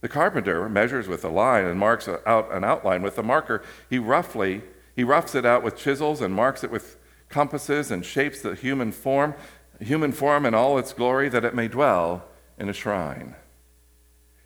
The 0.00 0.08
carpenter 0.08 0.68
measures 0.68 1.08
with 1.08 1.24
a 1.24 1.28
line 1.28 1.64
and 1.64 1.80
marks 1.80 2.08
out 2.26 2.52
an 2.52 2.62
outline 2.62 3.02
with 3.02 3.18
a 3.18 3.22
marker. 3.22 3.62
He 3.90 3.98
roughly 3.98 4.62
he 4.94 5.04
roughs 5.04 5.34
it 5.34 5.46
out 5.46 5.62
with 5.62 5.76
chisels 5.76 6.20
and 6.20 6.34
marks 6.34 6.62
it 6.62 6.70
with 6.70 6.96
compasses 7.28 7.90
and 7.90 8.04
shapes 8.04 8.40
the 8.40 8.54
human 8.54 8.92
form, 8.92 9.34
human 9.80 10.12
form 10.12 10.46
in 10.46 10.54
all 10.54 10.78
its 10.78 10.92
glory, 10.92 11.28
that 11.28 11.44
it 11.44 11.54
may 11.54 11.68
dwell 11.68 12.24
in 12.58 12.68
a 12.68 12.72
shrine. 12.72 13.36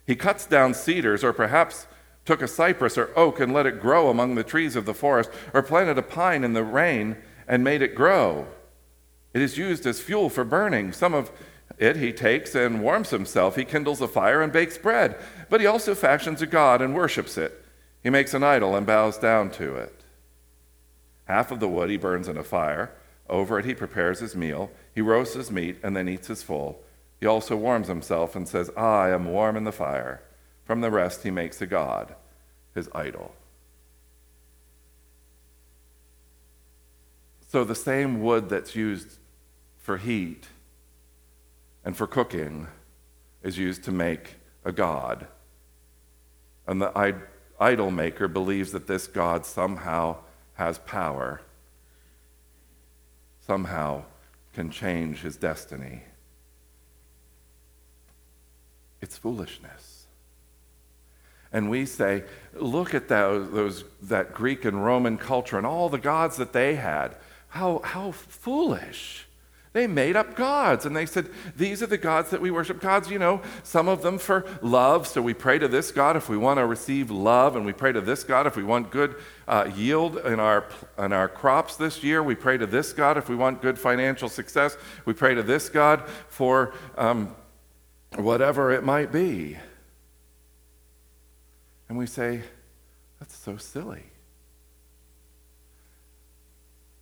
He 0.07 0.17
cuts 0.17 0.47
down 0.47 0.75
cedars, 0.75 1.23
or 1.23 1.33
perhaps 1.33 1.87
took 2.25 2.43
a 2.43 2.49
cypress 2.49 2.99
or 2.99 3.11
oak 3.17 3.41
and 3.41 3.53
let 3.53 3.67
it 3.67 3.81
grow 3.81 4.09
among 4.09 4.35
the 4.35 4.45
trees 4.45 4.77
of 4.77 4.85
the 4.85 4.95
forest, 4.95 5.31
or 5.53 5.63
planted 5.63 5.99
a 5.99 6.03
pine 6.03 6.45
in 6.45 6.53
the 6.53 6.65
rain 6.65 7.17
and 7.49 7.65
made 7.65 7.83
it 7.83 7.95
grow. 7.95 8.47
It 9.35 9.43
is 9.43 9.59
used 9.59 9.87
as 9.87 10.01
fuel 10.01 10.29
for 10.29 10.45
burning. 10.45 10.93
Some 10.93 11.15
of 11.15 11.33
it 11.79 11.97
he 11.97 12.13
takes 12.13 12.55
and 12.55 12.83
warms 12.83 13.11
himself. 13.11 13.57
He 13.57 13.65
kindles 13.65 14.01
a 14.01 14.09
fire 14.09 14.43
and 14.43 14.53
bakes 14.53 14.79
bread. 14.79 15.17
But 15.49 15.61
he 15.61 15.67
also 15.67 15.95
fashions 15.95 16.43
a 16.43 16.47
god 16.47 16.83
and 16.83 16.95
worships 16.95 17.39
it. 17.39 17.65
He 18.03 18.11
makes 18.11 18.35
an 18.35 18.43
idol 18.43 18.77
and 18.77 18.87
bows 18.87 19.19
down 19.19 19.51
to 19.53 19.77
it. 19.77 20.02
Half 21.33 21.51
of 21.51 21.61
the 21.61 21.69
wood 21.69 21.89
he 21.89 21.97
burns 21.97 22.29
in 22.29 22.37
a 22.37 22.45
fire. 22.45 22.93
Over 23.27 23.59
it 23.59 23.65
he 23.65 23.75
prepares 23.75 24.21
his 24.21 24.37
meal. 24.37 24.71
He 24.95 25.01
roasts 25.01 25.35
his 25.35 25.51
meat 25.51 25.79
and 25.83 25.97
then 25.97 26.07
eats 26.07 26.27
his 26.27 26.43
full. 26.43 26.83
He 27.21 27.27
also 27.27 27.57
warms 27.57 27.89
himself 27.89 28.37
and 28.37 28.47
says, 28.47 28.69
I 28.77 29.09
am 29.09 29.33
warm 29.33 29.57
in 29.57 29.65
the 29.65 29.73
fire. 29.73 30.21
From 30.67 30.83
the 30.83 30.91
rest 30.91 31.23
he 31.23 31.31
makes 31.31 31.63
a 31.63 31.67
god, 31.67 32.15
his 32.75 32.91
idol. 32.95 33.35
So 37.49 37.65
the 37.65 37.75
same 37.75 38.21
wood 38.23 38.51
that's 38.51 38.77
used 38.77 39.17
for 39.79 39.97
heat 39.97 40.49
and 41.83 41.97
for 41.97 42.07
cooking 42.07 42.67
is 43.43 43.57
used 43.57 43.85
to 43.85 43.91
make 43.91 44.35
a 44.67 44.73
god. 44.73 45.29
And 46.67 46.83
the 46.83 46.93
idol 47.59 47.91
maker 47.91 48.29
believes 48.29 48.73
that 48.73 48.87
this 48.87 49.07
God 49.07 49.47
somehow 49.47 50.19
has 50.55 50.79
power, 50.79 51.41
somehow 53.47 54.05
can 54.53 54.71
change 54.71 55.21
his 55.21 55.37
destiny. 55.37 56.03
It's 59.01 59.17
foolishness. 59.17 60.07
And 61.53 61.69
we 61.69 61.85
say, 61.85 62.25
look 62.55 62.95
at 62.95 63.09
those, 63.09 63.51
those, 63.51 63.85
that 64.03 64.33
Greek 64.33 64.65
and 64.65 64.85
Roman 64.85 65.19
culture 65.19 65.59
and 65.59 65.67
all 65.67 65.89
the 65.89 65.99
gods 65.99 66.37
that 66.39 66.53
they 66.53 66.77
had. 66.77 67.17
How, 67.49 67.81
how 67.85 68.13
foolish. 68.13 69.27
They 69.73 69.87
made 69.87 70.17
up 70.17 70.37
gods 70.37 70.85
and 70.85 70.95
they 70.95 71.07
said, 71.07 71.31
These 71.57 71.83
are 71.83 71.87
the 71.87 71.97
gods 71.97 72.29
that 72.31 72.43
we 72.43 72.51
worship. 72.51 72.79
Gods, 72.79 73.11
you 73.11 73.19
know, 73.19 73.41
some 73.63 73.89
of 73.89 74.03
them 74.03 74.19
for 74.19 74.45
love. 74.61 75.07
So 75.07 75.23
we 75.23 75.33
pray 75.33 75.59
to 75.59 75.67
this 75.67 75.91
God 75.91 76.15
if 76.15 76.29
we 76.29 76.37
want 76.37 76.59
to 76.59 76.67
receive 76.67 77.11
love, 77.11 77.57
and 77.57 77.65
we 77.65 77.73
pray 77.73 77.91
to 77.93 78.03
this 78.03 78.23
God 78.23 78.47
if 78.47 78.55
we 78.55 78.65
want 78.65 78.91
good 78.91 79.17
uh, 79.49 79.71
yield 79.75 80.19
in 80.19 80.39
our, 80.39 80.67
in 80.99 81.15
our 81.15 81.27
crops 81.27 81.77
this 81.77 82.05
year. 82.05 82.23
We 82.23 82.35
pray 82.35 82.59
to 82.59 82.67
this 82.67 82.93
God 82.93 83.17
if 83.17 83.31
we 83.31 83.37
want 83.37 83.63
good 83.63 83.79
financial 83.79 84.29
success. 84.29 84.77
We 85.07 85.15
pray 85.15 85.35
to 85.35 85.43
this 85.43 85.71
God 85.71 86.07
for 86.29 86.75
um, 86.99 87.35
whatever 88.17 88.73
it 88.73 88.85
might 88.85 89.11
be. 89.11 89.57
And 91.89 91.97
we 91.97 92.07
say, 92.07 92.43
That's 93.21 93.35
so 93.35 93.57
silly. 93.57 94.05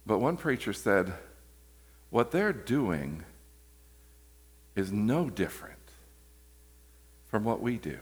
But 0.06 0.18
one 0.20 0.36
preacher 0.36 0.72
said, 0.72 1.14
what 2.10 2.30
they're 2.30 2.52
doing 2.52 3.24
is 4.76 4.92
no 4.92 5.30
different 5.30 5.76
from 7.26 7.44
what 7.44 7.60
we 7.60 7.76
do. 7.76 7.98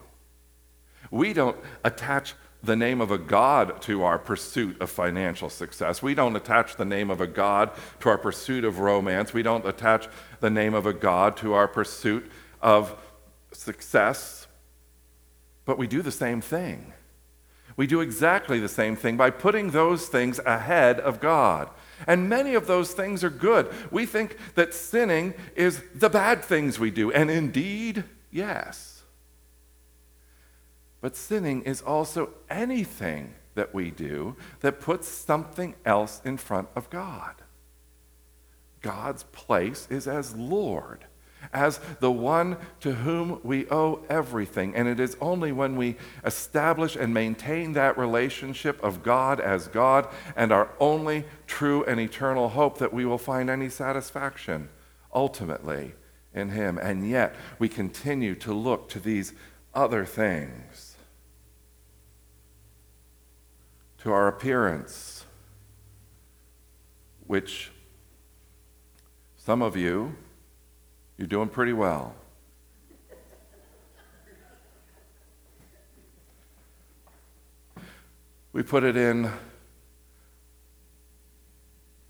We 1.11 1.33
don't 1.33 1.57
attach 1.85 2.35
the 2.63 2.77
name 2.77 3.01
of 3.01 3.11
a 3.11 3.19
God 3.19 3.81
to 3.83 4.03
our 4.03 4.19
pursuit 4.19 4.81
of 4.81 4.91
financial 4.91 5.49
success. 5.49 6.03
We 6.03 6.15
don't 6.15 6.35
attach 6.35 6.77
the 6.77 6.85
name 6.85 7.11
of 7.11 7.21
a 7.21 7.27
God 7.27 7.71
to 8.01 8.09
our 8.09 8.19
pursuit 8.19 8.65
of 8.65 8.81
romance. 8.81 9.33
We 9.33 9.43
don't 9.43 9.67
attach 9.67 10.09
the 10.41 10.51
name 10.51 10.75
of 10.75 10.85
a 10.87 10.93
God 10.93 11.37
to 11.39 11.55
our 11.55 11.69
pursuit 11.69 12.31
of 12.61 12.97
success. 13.53 14.47
But 15.65 15.79
we 15.79 15.87
do 15.87 16.03
the 16.03 16.11
same 16.11 16.41
thing. 16.41 16.93
We 17.77 17.87
do 17.87 18.01
exactly 18.01 18.59
the 18.59 18.69
same 18.69 18.97
thing 18.97 19.17
by 19.17 19.31
putting 19.31 19.71
those 19.71 20.09
things 20.09 20.41
ahead 20.45 20.99
of 20.99 21.21
God. 21.21 21.71
And 22.07 22.29
many 22.29 22.55
of 22.55 22.67
those 22.67 22.93
things 22.93 23.25
are 23.25 23.31
good. 23.31 23.73
We 23.91 24.07
think 24.07 24.37
that 24.55 24.75
sinning 24.75 25.35
is 25.57 25.83
the 25.95 26.11
bad 26.11 26.45
things 26.45 26.79
we 26.79 26.91
do. 26.91 27.11
And 27.13 27.31
indeed, 27.31 28.05
yes. 28.31 29.03
But 31.01 31.17
sinning 31.17 31.63
is 31.63 31.81
also 31.81 32.31
anything 32.51 33.35
that 33.55 33.75
we 33.75 33.91
do 33.91 34.37
that 34.61 34.81
puts 34.81 35.09
something 35.09 35.75
else 35.85 36.21
in 36.25 36.37
front 36.37 36.69
of 36.77 36.91
God. 36.91 37.35
God's 38.81 39.25
place 39.25 39.89
is 39.91 40.07
as 40.07 40.37
Lord 40.37 41.07
as 41.53 41.81
the 42.01 42.11
one 42.11 42.57
to 42.81 42.93
whom 42.93 43.41
we 43.43 43.69
owe 43.71 44.05
everything. 44.09 44.75
And 44.75 44.89
it 44.89 45.01
is 45.01 45.17
only 45.21 45.53
when 45.53 45.77
we 45.77 45.97
establish 46.25 46.97
and 46.97 47.13
maintain 47.15 47.73
that 47.73 47.97
relationship 47.97 48.83
of 48.83 49.03
God 49.03 49.41
as 49.41 49.69
God 49.69 50.09
and 50.37 50.53
our 50.53 50.71
only 50.79 51.25
true 51.47 51.85
and 51.85 51.99
eternal 52.01 52.51
hope 52.51 52.79
that 52.79 52.93
we 52.93 53.05
will 53.05 53.19
find 53.19 53.49
any 53.49 53.69
satisfaction 53.69 54.69
ultimately 55.15 55.95
in 56.35 56.51
Him. 56.51 56.79
And 56.79 57.09
yet, 57.09 57.35
we 57.59 57.69
continue 57.69 58.35
to 58.37 58.53
look 58.53 58.89
to 58.91 59.01
these 59.01 59.33
other 59.75 60.05
things, 60.05 60.97
to 63.99 64.13
our 64.13 64.29
appearance, 64.29 65.25
which 67.27 67.71
some 69.37 69.63
of 69.63 69.77
you, 69.77 70.15
you're 71.19 71.27
doing 71.27 71.49
pretty 71.49 71.73
well. 71.73 72.15
We 78.53 78.63
put 78.63 78.85
it 78.85 78.97
in 78.97 79.31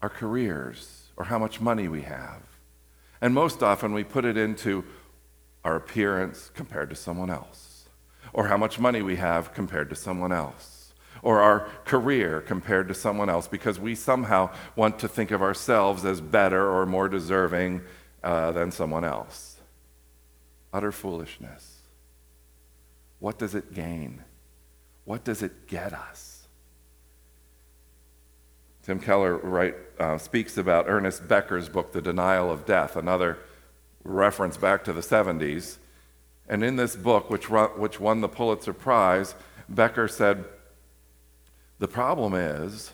our 0.00 0.08
careers 0.08 1.08
or 1.16 1.24
how 1.24 1.38
much 1.38 1.60
money 1.60 1.88
we 1.88 2.02
have. 2.02 2.42
And 3.20 3.34
most 3.34 3.62
often 3.62 3.92
we 3.92 4.04
put 4.04 4.24
it 4.24 4.36
into 4.36 4.84
our 5.64 5.74
appearance 5.74 6.50
compared 6.54 6.88
to 6.90 6.96
someone 6.96 7.30
else, 7.30 7.88
or 8.32 8.46
how 8.46 8.56
much 8.56 8.78
money 8.78 9.02
we 9.02 9.16
have 9.16 9.52
compared 9.52 9.90
to 9.90 9.96
someone 9.96 10.30
else, 10.30 10.94
or 11.22 11.40
our 11.40 11.68
career 11.84 12.40
compared 12.40 12.86
to 12.88 12.94
someone 12.94 13.28
else, 13.28 13.48
because 13.48 13.80
we 13.80 13.94
somehow 13.94 14.50
want 14.76 15.00
to 15.00 15.08
think 15.08 15.32
of 15.32 15.42
ourselves 15.42 16.04
as 16.04 16.20
better 16.20 16.70
or 16.70 16.86
more 16.86 17.08
deserving 17.08 17.82
uh, 18.22 18.52
than 18.52 18.70
someone 18.70 19.04
else. 19.04 19.56
Utter 20.72 20.92
foolishness. 20.92 21.78
What 23.18 23.38
does 23.38 23.54
it 23.54 23.74
gain? 23.74 24.22
What 25.04 25.24
does 25.24 25.42
it 25.42 25.66
get 25.66 25.92
us? 25.92 26.46
Tim 28.82 29.00
Keller 29.00 29.36
write, 29.36 29.74
uh, 29.98 30.16
speaks 30.18 30.56
about 30.56 30.86
Ernest 30.88 31.28
Becker's 31.28 31.68
book, 31.68 31.92
The 31.92 32.00
Denial 32.00 32.50
of 32.50 32.64
Death, 32.64 32.96
another 32.96 33.38
reference 34.02 34.56
back 34.56 34.84
to 34.84 34.92
the 34.92 35.00
70s. 35.00 35.76
And 36.48 36.64
in 36.64 36.76
this 36.76 36.96
book, 36.96 37.28
which, 37.28 37.50
which 37.50 38.00
won 38.00 38.22
the 38.22 38.28
Pulitzer 38.28 38.72
Prize, 38.72 39.34
Becker 39.68 40.08
said, 40.08 40.46
The 41.78 41.88
problem 41.88 42.32
is 42.34 42.92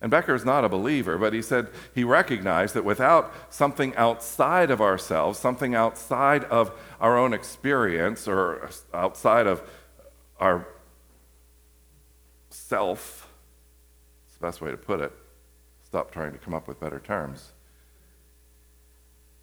and 0.00 0.10
Becker 0.10 0.34
is 0.34 0.44
not 0.44 0.64
a 0.64 0.68
believer, 0.68 1.18
but 1.18 1.32
he 1.32 1.42
said 1.42 1.68
he 1.94 2.04
recognized 2.04 2.74
that 2.74 2.84
without 2.84 3.32
something 3.52 3.94
outside 3.96 4.70
of 4.70 4.80
ourselves, 4.80 5.38
something 5.38 5.74
outside 5.74 6.44
of 6.44 6.70
our 7.00 7.18
own 7.18 7.32
experience 7.32 8.28
or 8.28 8.70
outside 8.94 9.46
of 9.46 9.62
our 10.38 10.68
self, 12.50 13.28
it's 14.26 14.36
the 14.36 14.46
best 14.46 14.60
way 14.60 14.70
to 14.70 14.76
put 14.76 15.00
it, 15.00 15.12
stop 15.84 16.12
trying 16.12 16.32
to 16.32 16.38
come 16.38 16.54
up 16.54 16.68
with 16.68 16.78
better 16.78 17.00
terms, 17.00 17.52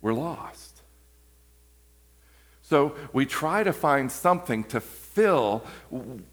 we're 0.02 0.14
lost. 0.14 0.84
So 2.62 2.96
we 3.12 3.26
try 3.26 3.64
to 3.64 3.74
find 3.74 4.12
something 4.12 4.64
to 4.66 4.80
fill 5.16 5.64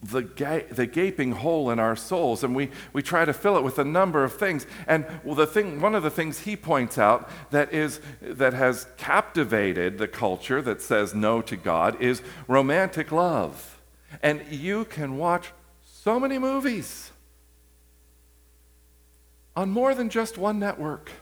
the, 0.02 0.22
ga- 0.22 0.66
the 0.68 0.86
gaping 0.86 1.30
hole 1.30 1.70
in 1.70 1.78
our 1.78 1.94
souls, 1.94 2.42
and 2.42 2.54
we, 2.54 2.68
we 2.92 3.00
try 3.00 3.24
to 3.24 3.32
fill 3.32 3.56
it 3.56 3.62
with 3.62 3.78
a 3.78 3.84
number 3.84 4.24
of 4.24 4.34
things. 4.34 4.66
And 4.88 5.06
the 5.24 5.46
thing, 5.46 5.80
one 5.80 5.94
of 5.94 6.02
the 6.02 6.10
things 6.10 6.40
he 6.40 6.56
points 6.56 6.98
out 6.98 7.30
that, 7.52 7.72
is, 7.72 8.00
that 8.20 8.54
has 8.54 8.88
captivated 8.96 9.98
the 9.98 10.08
culture 10.08 10.60
that 10.62 10.82
says 10.82 11.14
no 11.14 11.40
to 11.42 11.56
God 11.56 12.00
is 12.02 12.22
romantic 12.48 13.12
love. 13.12 13.80
And 14.20 14.42
you 14.50 14.84
can 14.84 15.16
watch 15.16 15.52
so 15.84 16.18
many 16.18 16.36
movies 16.36 17.12
on 19.54 19.70
more 19.70 19.94
than 19.94 20.10
just 20.10 20.36
one 20.36 20.58
network. 20.58 21.12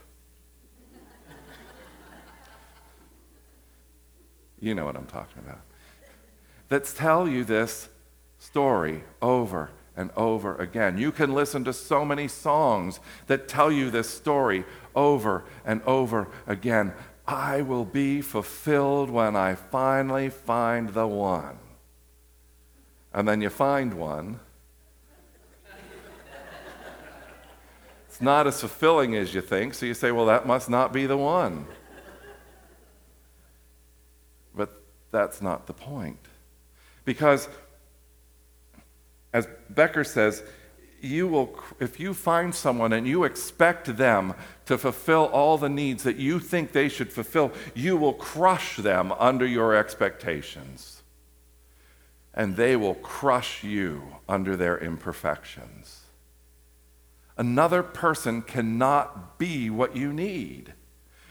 You 4.59 4.73
know 4.73 4.85
what 4.85 4.95
I'm 4.95 5.05
talking 5.05 5.43
about. 5.43 5.61
That 6.71 6.85
tell 6.85 7.27
you 7.27 7.43
this 7.43 7.89
story 8.39 9.03
over 9.21 9.71
and 9.97 10.09
over 10.15 10.55
again. 10.55 10.97
You 10.97 11.11
can 11.11 11.33
listen 11.33 11.65
to 11.65 11.73
so 11.73 12.05
many 12.05 12.29
songs 12.29 13.01
that 13.27 13.49
tell 13.49 13.69
you 13.69 13.91
this 13.91 14.09
story 14.09 14.63
over 14.95 15.43
and 15.65 15.81
over 15.81 16.29
again. 16.47 16.93
I 17.27 17.61
will 17.61 17.83
be 17.83 18.21
fulfilled 18.21 19.09
when 19.09 19.35
I 19.35 19.53
finally 19.53 20.29
find 20.29 20.93
the 20.93 21.07
one. 21.07 21.57
And 23.13 23.27
then 23.27 23.41
you 23.41 23.49
find 23.49 23.93
one. 23.95 24.39
it's 28.07 28.21
not 28.21 28.47
as 28.47 28.61
fulfilling 28.61 29.13
as 29.17 29.33
you 29.33 29.41
think, 29.41 29.73
so 29.73 29.85
you 29.85 29.93
say, 29.93 30.13
well, 30.13 30.27
that 30.27 30.47
must 30.47 30.69
not 30.69 30.93
be 30.93 31.05
the 31.05 31.17
one. 31.17 31.65
But 34.55 34.81
that's 35.11 35.41
not 35.41 35.67
the 35.67 35.73
point. 35.73 36.29
Because, 37.05 37.49
as 39.33 39.47
Becker 39.69 40.03
says, 40.03 40.43
you 41.01 41.27
will, 41.27 41.59
if 41.79 41.99
you 41.99 42.13
find 42.13 42.53
someone 42.53 42.93
and 42.93 43.07
you 43.07 43.23
expect 43.23 43.97
them 43.97 44.33
to 44.65 44.77
fulfill 44.77 45.25
all 45.25 45.57
the 45.57 45.69
needs 45.69 46.03
that 46.03 46.17
you 46.17 46.39
think 46.39 46.71
they 46.71 46.89
should 46.89 47.11
fulfill, 47.11 47.51
you 47.73 47.97
will 47.97 48.13
crush 48.13 48.77
them 48.77 49.11
under 49.13 49.45
your 49.45 49.75
expectations. 49.75 51.01
And 52.33 52.55
they 52.55 52.75
will 52.75 52.95
crush 52.95 53.63
you 53.63 54.17
under 54.29 54.55
their 54.55 54.77
imperfections. 54.77 56.01
Another 57.35 57.81
person 57.81 58.41
cannot 58.41 59.39
be 59.39 59.69
what 59.69 59.95
you 59.95 60.13
need. 60.13 60.73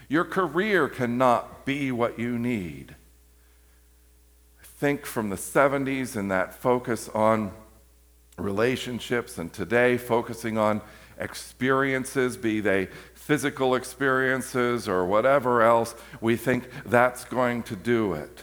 Your 0.09 0.25
career 0.25 0.89
cannot 0.89 1.65
be 1.65 1.91
what 1.91 2.19
you 2.19 2.37
need. 2.37 2.95
Think 4.81 5.05
from 5.05 5.29
the 5.29 5.35
70s 5.35 6.15
and 6.15 6.31
that 6.31 6.55
focus 6.55 7.07
on 7.09 7.51
relationships, 8.39 9.37
and 9.37 9.53
today 9.53 9.95
focusing 9.95 10.57
on 10.57 10.81
experiences, 11.19 12.35
be 12.35 12.61
they 12.61 12.87
physical 13.13 13.75
experiences 13.75 14.89
or 14.89 15.05
whatever 15.05 15.61
else, 15.61 15.93
we 16.19 16.35
think 16.35 16.67
that's 16.83 17.25
going 17.25 17.61
to 17.61 17.75
do 17.75 18.13
it. 18.13 18.41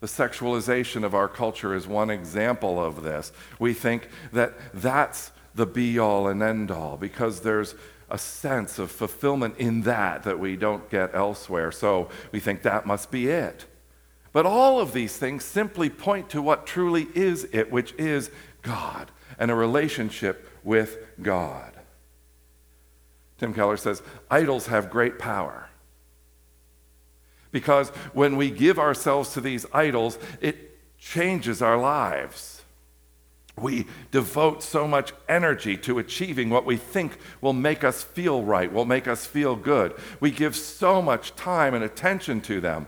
The 0.00 0.08
sexualization 0.08 1.04
of 1.04 1.14
our 1.14 1.28
culture 1.28 1.72
is 1.72 1.86
one 1.86 2.10
example 2.10 2.84
of 2.84 3.04
this. 3.04 3.30
We 3.60 3.72
think 3.72 4.08
that 4.32 4.54
that's 4.74 5.30
the 5.54 5.66
be 5.66 6.00
all 6.00 6.26
and 6.26 6.42
end 6.42 6.72
all 6.72 6.96
because 6.96 7.42
there's 7.42 7.76
a 8.10 8.18
sense 8.18 8.80
of 8.80 8.90
fulfillment 8.90 9.56
in 9.58 9.82
that 9.82 10.24
that 10.24 10.40
we 10.40 10.56
don't 10.56 10.90
get 10.90 11.14
elsewhere. 11.14 11.70
So 11.70 12.08
we 12.32 12.40
think 12.40 12.62
that 12.62 12.86
must 12.86 13.12
be 13.12 13.28
it. 13.28 13.66
But 14.36 14.44
all 14.44 14.80
of 14.80 14.92
these 14.92 15.16
things 15.16 15.46
simply 15.46 15.88
point 15.88 16.28
to 16.28 16.42
what 16.42 16.66
truly 16.66 17.08
is 17.14 17.48
it, 17.52 17.72
which 17.72 17.94
is 17.94 18.30
God 18.60 19.10
and 19.38 19.50
a 19.50 19.54
relationship 19.54 20.46
with 20.62 20.98
God. 21.22 21.72
Tim 23.38 23.54
Keller 23.54 23.78
says 23.78 24.02
idols 24.30 24.66
have 24.66 24.90
great 24.90 25.18
power. 25.18 25.70
Because 27.50 27.88
when 28.12 28.36
we 28.36 28.50
give 28.50 28.78
ourselves 28.78 29.32
to 29.32 29.40
these 29.40 29.64
idols, 29.72 30.18
it 30.42 30.76
changes 30.98 31.62
our 31.62 31.78
lives. 31.78 32.60
We 33.58 33.86
devote 34.10 34.62
so 34.62 34.86
much 34.86 35.14
energy 35.30 35.78
to 35.78 35.98
achieving 35.98 36.50
what 36.50 36.66
we 36.66 36.76
think 36.76 37.16
will 37.40 37.54
make 37.54 37.84
us 37.84 38.02
feel 38.02 38.42
right, 38.42 38.70
will 38.70 38.84
make 38.84 39.08
us 39.08 39.24
feel 39.24 39.56
good. 39.56 39.94
We 40.20 40.30
give 40.30 40.54
so 40.54 41.00
much 41.00 41.34
time 41.36 41.72
and 41.72 41.82
attention 41.82 42.42
to 42.42 42.60
them. 42.60 42.86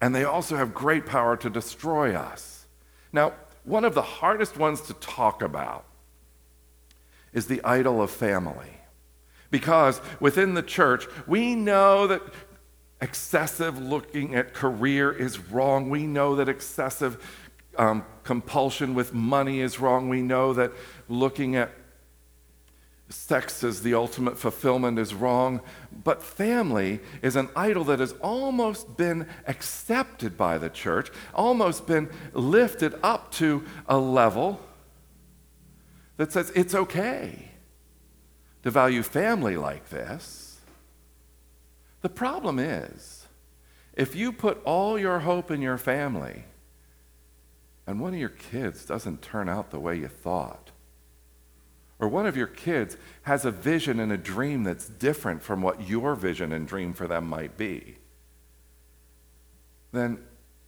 And 0.00 0.14
they 0.14 0.24
also 0.24 0.56
have 0.56 0.74
great 0.74 1.06
power 1.06 1.36
to 1.36 1.50
destroy 1.50 2.14
us. 2.14 2.66
Now, 3.12 3.32
one 3.64 3.84
of 3.84 3.94
the 3.94 4.02
hardest 4.02 4.56
ones 4.56 4.80
to 4.82 4.94
talk 4.94 5.42
about 5.42 5.84
is 7.32 7.46
the 7.46 7.62
idol 7.64 8.00
of 8.00 8.10
family. 8.10 8.80
Because 9.50 10.00
within 10.20 10.54
the 10.54 10.62
church, 10.62 11.06
we 11.26 11.54
know 11.54 12.06
that 12.06 12.22
excessive 13.00 13.78
looking 13.78 14.34
at 14.34 14.54
career 14.54 15.12
is 15.12 15.38
wrong. 15.38 15.88
We 15.90 16.06
know 16.06 16.36
that 16.36 16.48
excessive 16.48 17.22
um, 17.76 18.04
compulsion 18.24 18.94
with 18.94 19.14
money 19.14 19.60
is 19.60 19.78
wrong. 19.78 20.08
We 20.08 20.22
know 20.22 20.52
that 20.54 20.72
looking 21.08 21.56
at 21.56 21.70
sex 23.08 23.64
as 23.64 23.82
the 23.82 23.94
ultimate 23.94 24.38
fulfillment 24.38 24.98
is 24.98 25.14
wrong. 25.14 25.60
But 26.04 26.22
family 26.22 27.00
is 27.22 27.36
an 27.36 27.48
idol 27.56 27.84
that 27.84 28.00
has 28.00 28.12
almost 28.20 28.96
been 28.96 29.26
accepted 29.46 30.36
by 30.36 30.58
the 30.58 30.68
church, 30.68 31.10
almost 31.34 31.86
been 31.86 32.10
lifted 32.32 32.94
up 33.02 33.32
to 33.32 33.64
a 33.88 33.98
level 33.98 34.60
that 36.16 36.32
says 36.32 36.52
it's 36.54 36.74
okay 36.74 37.50
to 38.62 38.70
value 38.70 39.02
family 39.02 39.56
like 39.56 39.88
this. 39.88 40.60
The 42.02 42.08
problem 42.08 42.58
is, 42.58 43.26
if 43.94 44.14
you 44.14 44.32
put 44.32 44.62
all 44.64 44.98
your 44.98 45.20
hope 45.20 45.50
in 45.50 45.62
your 45.62 45.78
family 45.78 46.44
and 47.86 48.00
one 48.00 48.14
of 48.14 48.20
your 48.20 48.28
kids 48.28 48.84
doesn't 48.84 49.22
turn 49.22 49.48
out 49.48 49.70
the 49.70 49.80
way 49.80 49.96
you 49.96 50.08
thought, 50.08 50.67
or 51.98 52.08
one 52.08 52.26
of 52.26 52.36
your 52.36 52.46
kids 52.46 52.96
has 53.22 53.44
a 53.44 53.50
vision 53.50 53.98
and 53.98 54.12
a 54.12 54.16
dream 54.16 54.62
that's 54.62 54.88
different 54.88 55.42
from 55.42 55.62
what 55.62 55.88
your 55.88 56.14
vision 56.14 56.52
and 56.52 56.68
dream 56.68 56.92
for 56.92 57.08
them 57.08 57.28
might 57.28 57.56
be, 57.56 57.96
then 59.92 60.18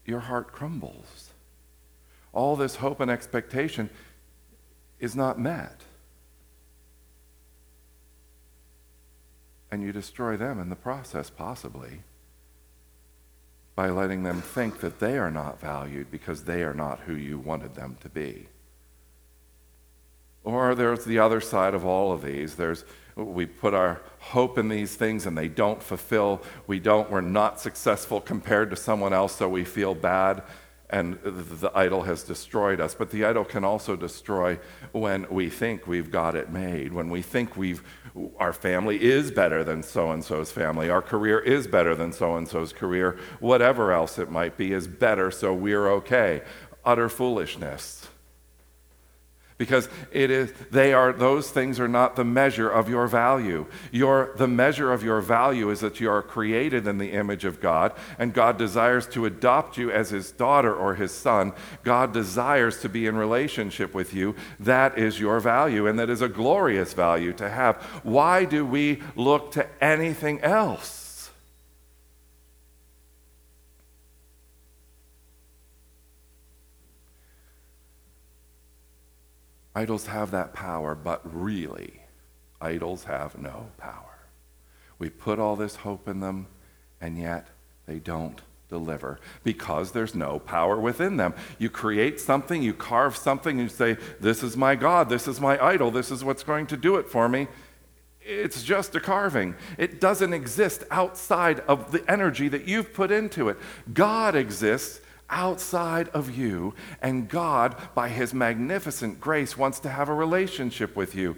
your 0.04 0.20
heart 0.20 0.52
crumbles. 0.52 1.30
All 2.32 2.56
this 2.56 2.76
hope 2.76 3.00
and 3.00 3.10
expectation 3.10 3.90
is 4.98 5.14
not 5.14 5.38
met. 5.38 5.82
And 9.70 9.82
you 9.82 9.92
destroy 9.92 10.36
them 10.36 10.58
in 10.58 10.68
the 10.68 10.76
process, 10.76 11.30
possibly, 11.30 12.02
by 13.76 13.88
letting 13.88 14.24
them 14.24 14.42
think 14.42 14.80
that 14.80 14.98
they 14.98 15.16
are 15.16 15.30
not 15.30 15.60
valued 15.60 16.10
because 16.10 16.42
they 16.44 16.64
are 16.64 16.74
not 16.74 17.00
who 17.00 17.14
you 17.14 17.38
wanted 17.38 17.76
them 17.76 17.96
to 18.00 18.08
be. 18.08 18.48
Or 20.44 20.74
there's 20.74 21.04
the 21.04 21.18
other 21.18 21.40
side 21.40 21.74
of 21.74 21.84
all 21.84 22.12
of 22.12 22.22
these. 22.22 22.54
There's 22.54 22.84
we 23.16 23.46
put 23.46 23.74
our 23.74 24.00
hope 24.18 24.58
in 24.58 24.68
these 24.68 24.96
things 24.96 25.26
and 25.26 25.36
they 25.36 25.48
don't 25.48 25.82
fulfill. 25.82 26.42
We 26.66 26.78
don't, 26.80 27.10
we're 27.10 27.20
not 27.20 27.60
successful 27.60 28.20
compared 28.20 28.70
to 28.70 28.76
someone 28.76 29.12
else, 29.12 29.36
so 29.36 29.48
we 29.48 29.64
feel 29.64 29.94
bad 29.94 30.42
and 30.92 31.18
the 31.22 31.70
idol 31.74 32.02
has 32.02 32.24
destroyed 32.24 32.80
us. 32.80 32.94
But 32.94 33.10
the 33.10 33.24
idol 33.24 33.44
can 33.44 33.64
also 33.64 33.94
destroy 33.96 34.58
when 34.92 35.26
we 35.30 35.48
think 35.48 35.86
we've 35.86 36.10
got 36.10 36.34
it 36.34 36.50
made, 36.50 36.92
when 36.92 37.10
we 37.10 37.22
think 37.22 37.56
we've, 37.56 37.82
our 38.38 38.52
family 38.52 39.00
is 39.00 39.30
better 39.30 39.62
than 39.62 39.82
so 39.82 40.10
and 40.10 40.24
so's 40.24 40.50
family, 40.50 40.90
our 40.90 41.02
career 41.02 41.38
is 41.38 41.66
better 41.66 41.94
than 41.94 42.12
so 42.12 42.36
and 42.36 42.48
so's 42.48 42.72
career, 42.72 43.18
whatever 43.38 43.92
else 43.92 44.18
it 44.18 44.30
might 44.30 44.56
be 44.56 44.72
is 44.72 44.88
better, 44.88 45.30
so 45.30 45.54
we're 45.54 45.88
okay. 45.88 46.42
Utter 46.84 47.08
foolishness 47.08 48.08
because 49.60 49.90
it 50.10 50.30
is 50.30 50.54
they 50.70 50.94
are 50.94 51.12
those 51.12 51.50
things 51.50 51.78
are 51.78 51.86
not 51.86 52.16
the 52.16 52.24
measure 52.24 52.70
of 52.70 52.88
your 52.88 53.06
value. 53.06 53.66
Your 53.92 54.32
the 54.36 54.48
measure 54.48 54.90
of 54.90 55.04
your 55.04 55.20
value 55.20 55.68
is 55.68 55.80
that 55.80 56.00
you 56.00 56.10
are 56.10 56.22
created 56.22 56.86
in 56.86 56.96
the 56.96 57.12
image 57.12 57.44
of 57.44 57.60
god 57.60 57.92
and 58.18 58.32
god 58.32 58.56
desires 58.56 59.06
to 59.08 59.26
adopt 59.26 59.76
you 59.76 59.90
as 59.90 60.08
his 60.08 60.32
daughter 60.32 60.74
or 60.74 60.94
his 60.94 61.12
son. 61.12 61.52
God 61.84 62.14
desires 62.14 62.80
to 62.80 62.88
be 62.88 63.06
in 63.06 63.16
relationship 63.16 63.92
with 63.92 64.14
you. 64.14 64.34
That 64.58 64.96
is 64.96 65.20
your 65.20 65.40
value 65.40 65.86
and 65.86 65.98
that 65.98 66.08
is 66.08 66.22
a 66.22 66.28
glorious 66.28 66.94
value 66.94 67.34
to 67.34 67.50
have. 67.50 67.76
Why 68.02 68.46
do 68.46 68.64
we 68.64 69.02
look 69.14 69.52
to 69.52 69.68
anything 69.84 70.40
else 70.40 70.99
Idols 79.74 80.06
have 80.06 80.30
that 80.32 80.52
power, 80.52 80.94
but 80.94 81.20
really, 81.24 82.02
idols 82.60 83.04
have 83.04 83.38
no 83.38 83.70
power. 83.78 84.18
We 84.98 85.08
put 85.10 85.38
all 85.38 85.56
this 85.56 85.76
hope 85.76 86.08
in 86.08 86.20
them, 86.20 86.48
and 87.00 87.16
yet 87.16 87.48
they 87.86 87.98
don't 87.98 88.40
deliver 88.68 89.18
because 89.42 89.92
there's 89.92 90.14
no 90.14 90.38
power 90.38 90.78
within 90.78 91.16
them. 91.16 91.34
You 91.58 91.70
create 91.70 92.20
something, 92.20 92.62
you 92.62 92.72
carve 92.72 93.16
something, 93.16 93.60
and 93.60 93.68
you 93.70 93.74
say, 93.74 93.96
This 94.20 94.42
is 94.42 94.56
my 94.56 94.74
God, 94.74 95.08
this 95.08 95.28
is 95.28 95.40
my 95.40 95.62
idol, 95.64 95.90
this 95.90 96.10
is 96.10 96.24
what's 96.24 96.42
going 96.42 96.66
to 96.68 96.76
do 96.76 96.96
it 96.96 97.08
for 97.08 97.28
me. 97.28 97.48
It's 98.22 98.62
just 98.62 98.94
a 98.94 99.00
carving. 99.00 99.56
It 99.78 100.00
doesn't 100.00 100.32
exist 100.32 100.84
outside 100.90 101.60
of 101.60 101.90
the 101.90 102.08
energy 102.08 102.48
that 102.48 102.68
you've 102.68 102.92
put 102.92 103.10
into 103.10 103.48
it. 103.48 103.56
God 103.92 104.34
exists 104.34 105.00
outside 105.30 106.08
of 106.08 106.36
you, 106.36 106.74
and 107.00 107.28
God, 107.28 107.76
by 107.94 108.08
His 108.08 108.34
magnificent 108.34 109.20
grace, 109.20 109.56
wants 109.56 109.80
to 109.80 109.88
have 109.88 110.08
a 110.08 110.14
relationship 110.14 110.96
with 110.96 111.14
you. 111.14 111.36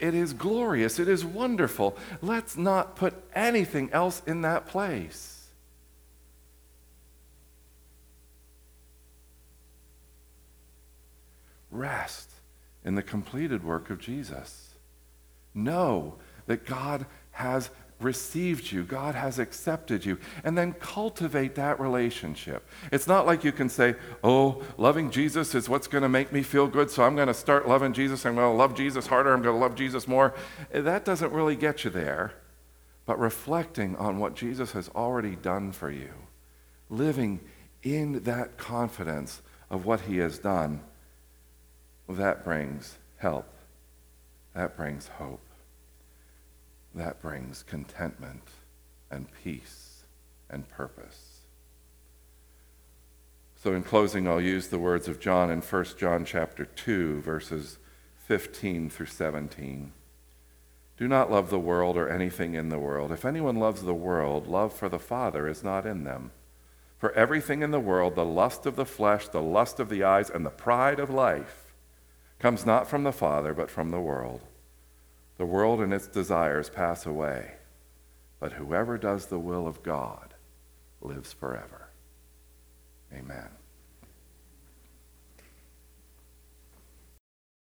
It 0.00 0.14
is 0.14 0.32
glorious, 0.32 0.98
it 0.98 1.08
is 1.08 1.24
wonderful. 1.24 1.96
Let's 2.22 2.56
not 2.56 2.96
put 2.96 3.14
anything 3.34 3.90
else 3.92 4.22
in 4.26 4.42
that 4.42 4.66
place. 4.66 5.48
Rest 11.70 12.30
in 12.84 12.94
the 12.94 13.02
completed 13.02 13.62
work 13.62 13.90
of 13.90 13.98
Jesus. 13.98 14.74
Know 15.54 16.16
that 16.46 16.64
God 16.64 17.06
has 17.32 17.70
received 18.00 18.70
you, 18.70 18.84
God 18.84 19.14
has 19.14 19.38
accepted 19.38 20.04
you, 20.04 20.18
and 20.44 20.56
then 20.56 20.72
cultivate 20.74 21.54
that 21.56 21.80
relationship. 21.80 22.66
It's 22.92 23.08
not 23.08 23.26
like 23.26 23.42
you 23.42 23.52
can 23.52 23.68
say, 23.68 23.96
Oh, 24.22 24.62
loving 24.76 25.10
Jesus 25.10 25.54
is 25.54 25.68
what's 25.68 25.88
going 25.88 26.02
to 26.02 26.08
make 26.08 26.32
me 26.32 26.42
feel 26.42 26.68
good, 26.68 26.90
so 26.90 27.02
I'm 27.02 27.16
going 27.16 27.28
to 27.28 27.34
start 27.34 27.68
loving 27.68 27.92
Jesus. 27.92 28.24
I'm 28.24 28.36
going 28.36 28.52
to 28.52 28.56
love 28.56 28.74
Jesus 28.74 29.06
harder. 29.06 29.32
I'm 29.32 29.42
going 29.42 29.54
to 29.54 29.60
love 29.60 29.74
Jesus 29.74 30.06
more. 30.06 30.34
Eh, 30.72 30.80
that 30.80 31.04
doesn't 31.04 31.32
really 31.32 31.56
get 31.56 31.84
you 31.84 31.90
there. 31.90 32.34
But 33.04 33.18
reflecting 33.18 33.96
on 33.96 34.18
what 34.18 34.34
Jesus 34.34 34.72
has 34.72 34.90
already 34.90 35.34
done 35.34 35.72
for 35.72 35.90
you, 35.90 36.12
living 36.90 37.40
in 37.82 38.22
that 38.24 38.58
confidence 38.58 39.40
of 39.70 39.86
what 39.86 40.02
he 40.02 40.18
has 40.18 40.38
done, 40.38 40.82
that 42.08 42.44
brings 42.44 42.98
help. 43.16 43.46
That 44.54 44.76
brings 44.76 45.08
hope 45.08 45.47
that 46.94 47.20
brings 47.20 47.62
contentment 47.62 48.42
and 49.10 49.26
peace 49.42 50.02
and 50.50 50.68
purpose. 50.68 51.40
So 53.56 53.74
in 53.74 53.82
closing 53.82 54.28
I'll 54.28 54.40
use 54.40 54.68
the 54.68 54.78
words 54.78 55.08
of 55.08 55.20
John 55.20 55.50
in 55.50 55.60
1 55.60 55.84
John 55.98 56.24
chapter 56.24 56.64
2 56.64 57.20
verses 57.20 57.78
15 58.26 58.90
through 58.90 59.06
17. 59.06 59.92
Do 60.98 61.06
not 61.06 61.30
love 61.30 61.50
the 61.50 61.58
world 61.58 61.96
or 61.96 62.08
anything 62.08 62.54
in 62.54 62.68
the 62.68 62.78
world. 62.78 63.12
If 63.12 63.24
anyone 63.24 63.56
loves 63.56 63.82
the 63.82 63.94
world, 63.94 64.48
love 64.48 64.72
for 64.72 64.88
the 64.88 64.98
Father 64.98 65.46
is 65.46 65.62
not 65.62 65.86
in 65.86 66.04
them. 66.04 66.32
For 66.98 67.12
everything 67.12 67.62
in 67.62 67.70
the 67.70 67.78
world, 67.78 68.16
the 68.16 68.24
lust 68.24 68.66
of 68.66 68.74
the 68.74 68.84
flesh, 68.84 69.28
the 69.28 69.40
lust 69.40 69.78
of 69.78 69.88
the 69.88 70.02
eyes, 70.02 70.28
and 70.28 70.44
the 70.44 70.50
pride 70.50 70.98
of 70.98 71.08
life, 71.08 71.72
comes 72.40 72.66
not 72.66 72.88
from 72.88 73.04
the 73.04 73.12
Father, 73.12 73.54
but 73.54 73.70
from 73.70 73.90
the 73.90 74.00
world. 74.00 74.40
The 75.38 75.46
world 75.46 75.80
and 75.80 75.94
its 75.94 76.08
desires 76.08 76.68
pass 76.68 77.06
away, 77.06 77.52
but 78.40 78.52
whoever 78.52 78.98
does 78.98 79.26
the 79.26 79.38
will 79.38 79.66
of 79.66 79.82
God 79.82 80.34
lives 81.00 81.32
forever. 81.32 81.90
Amen. 83.12 83.57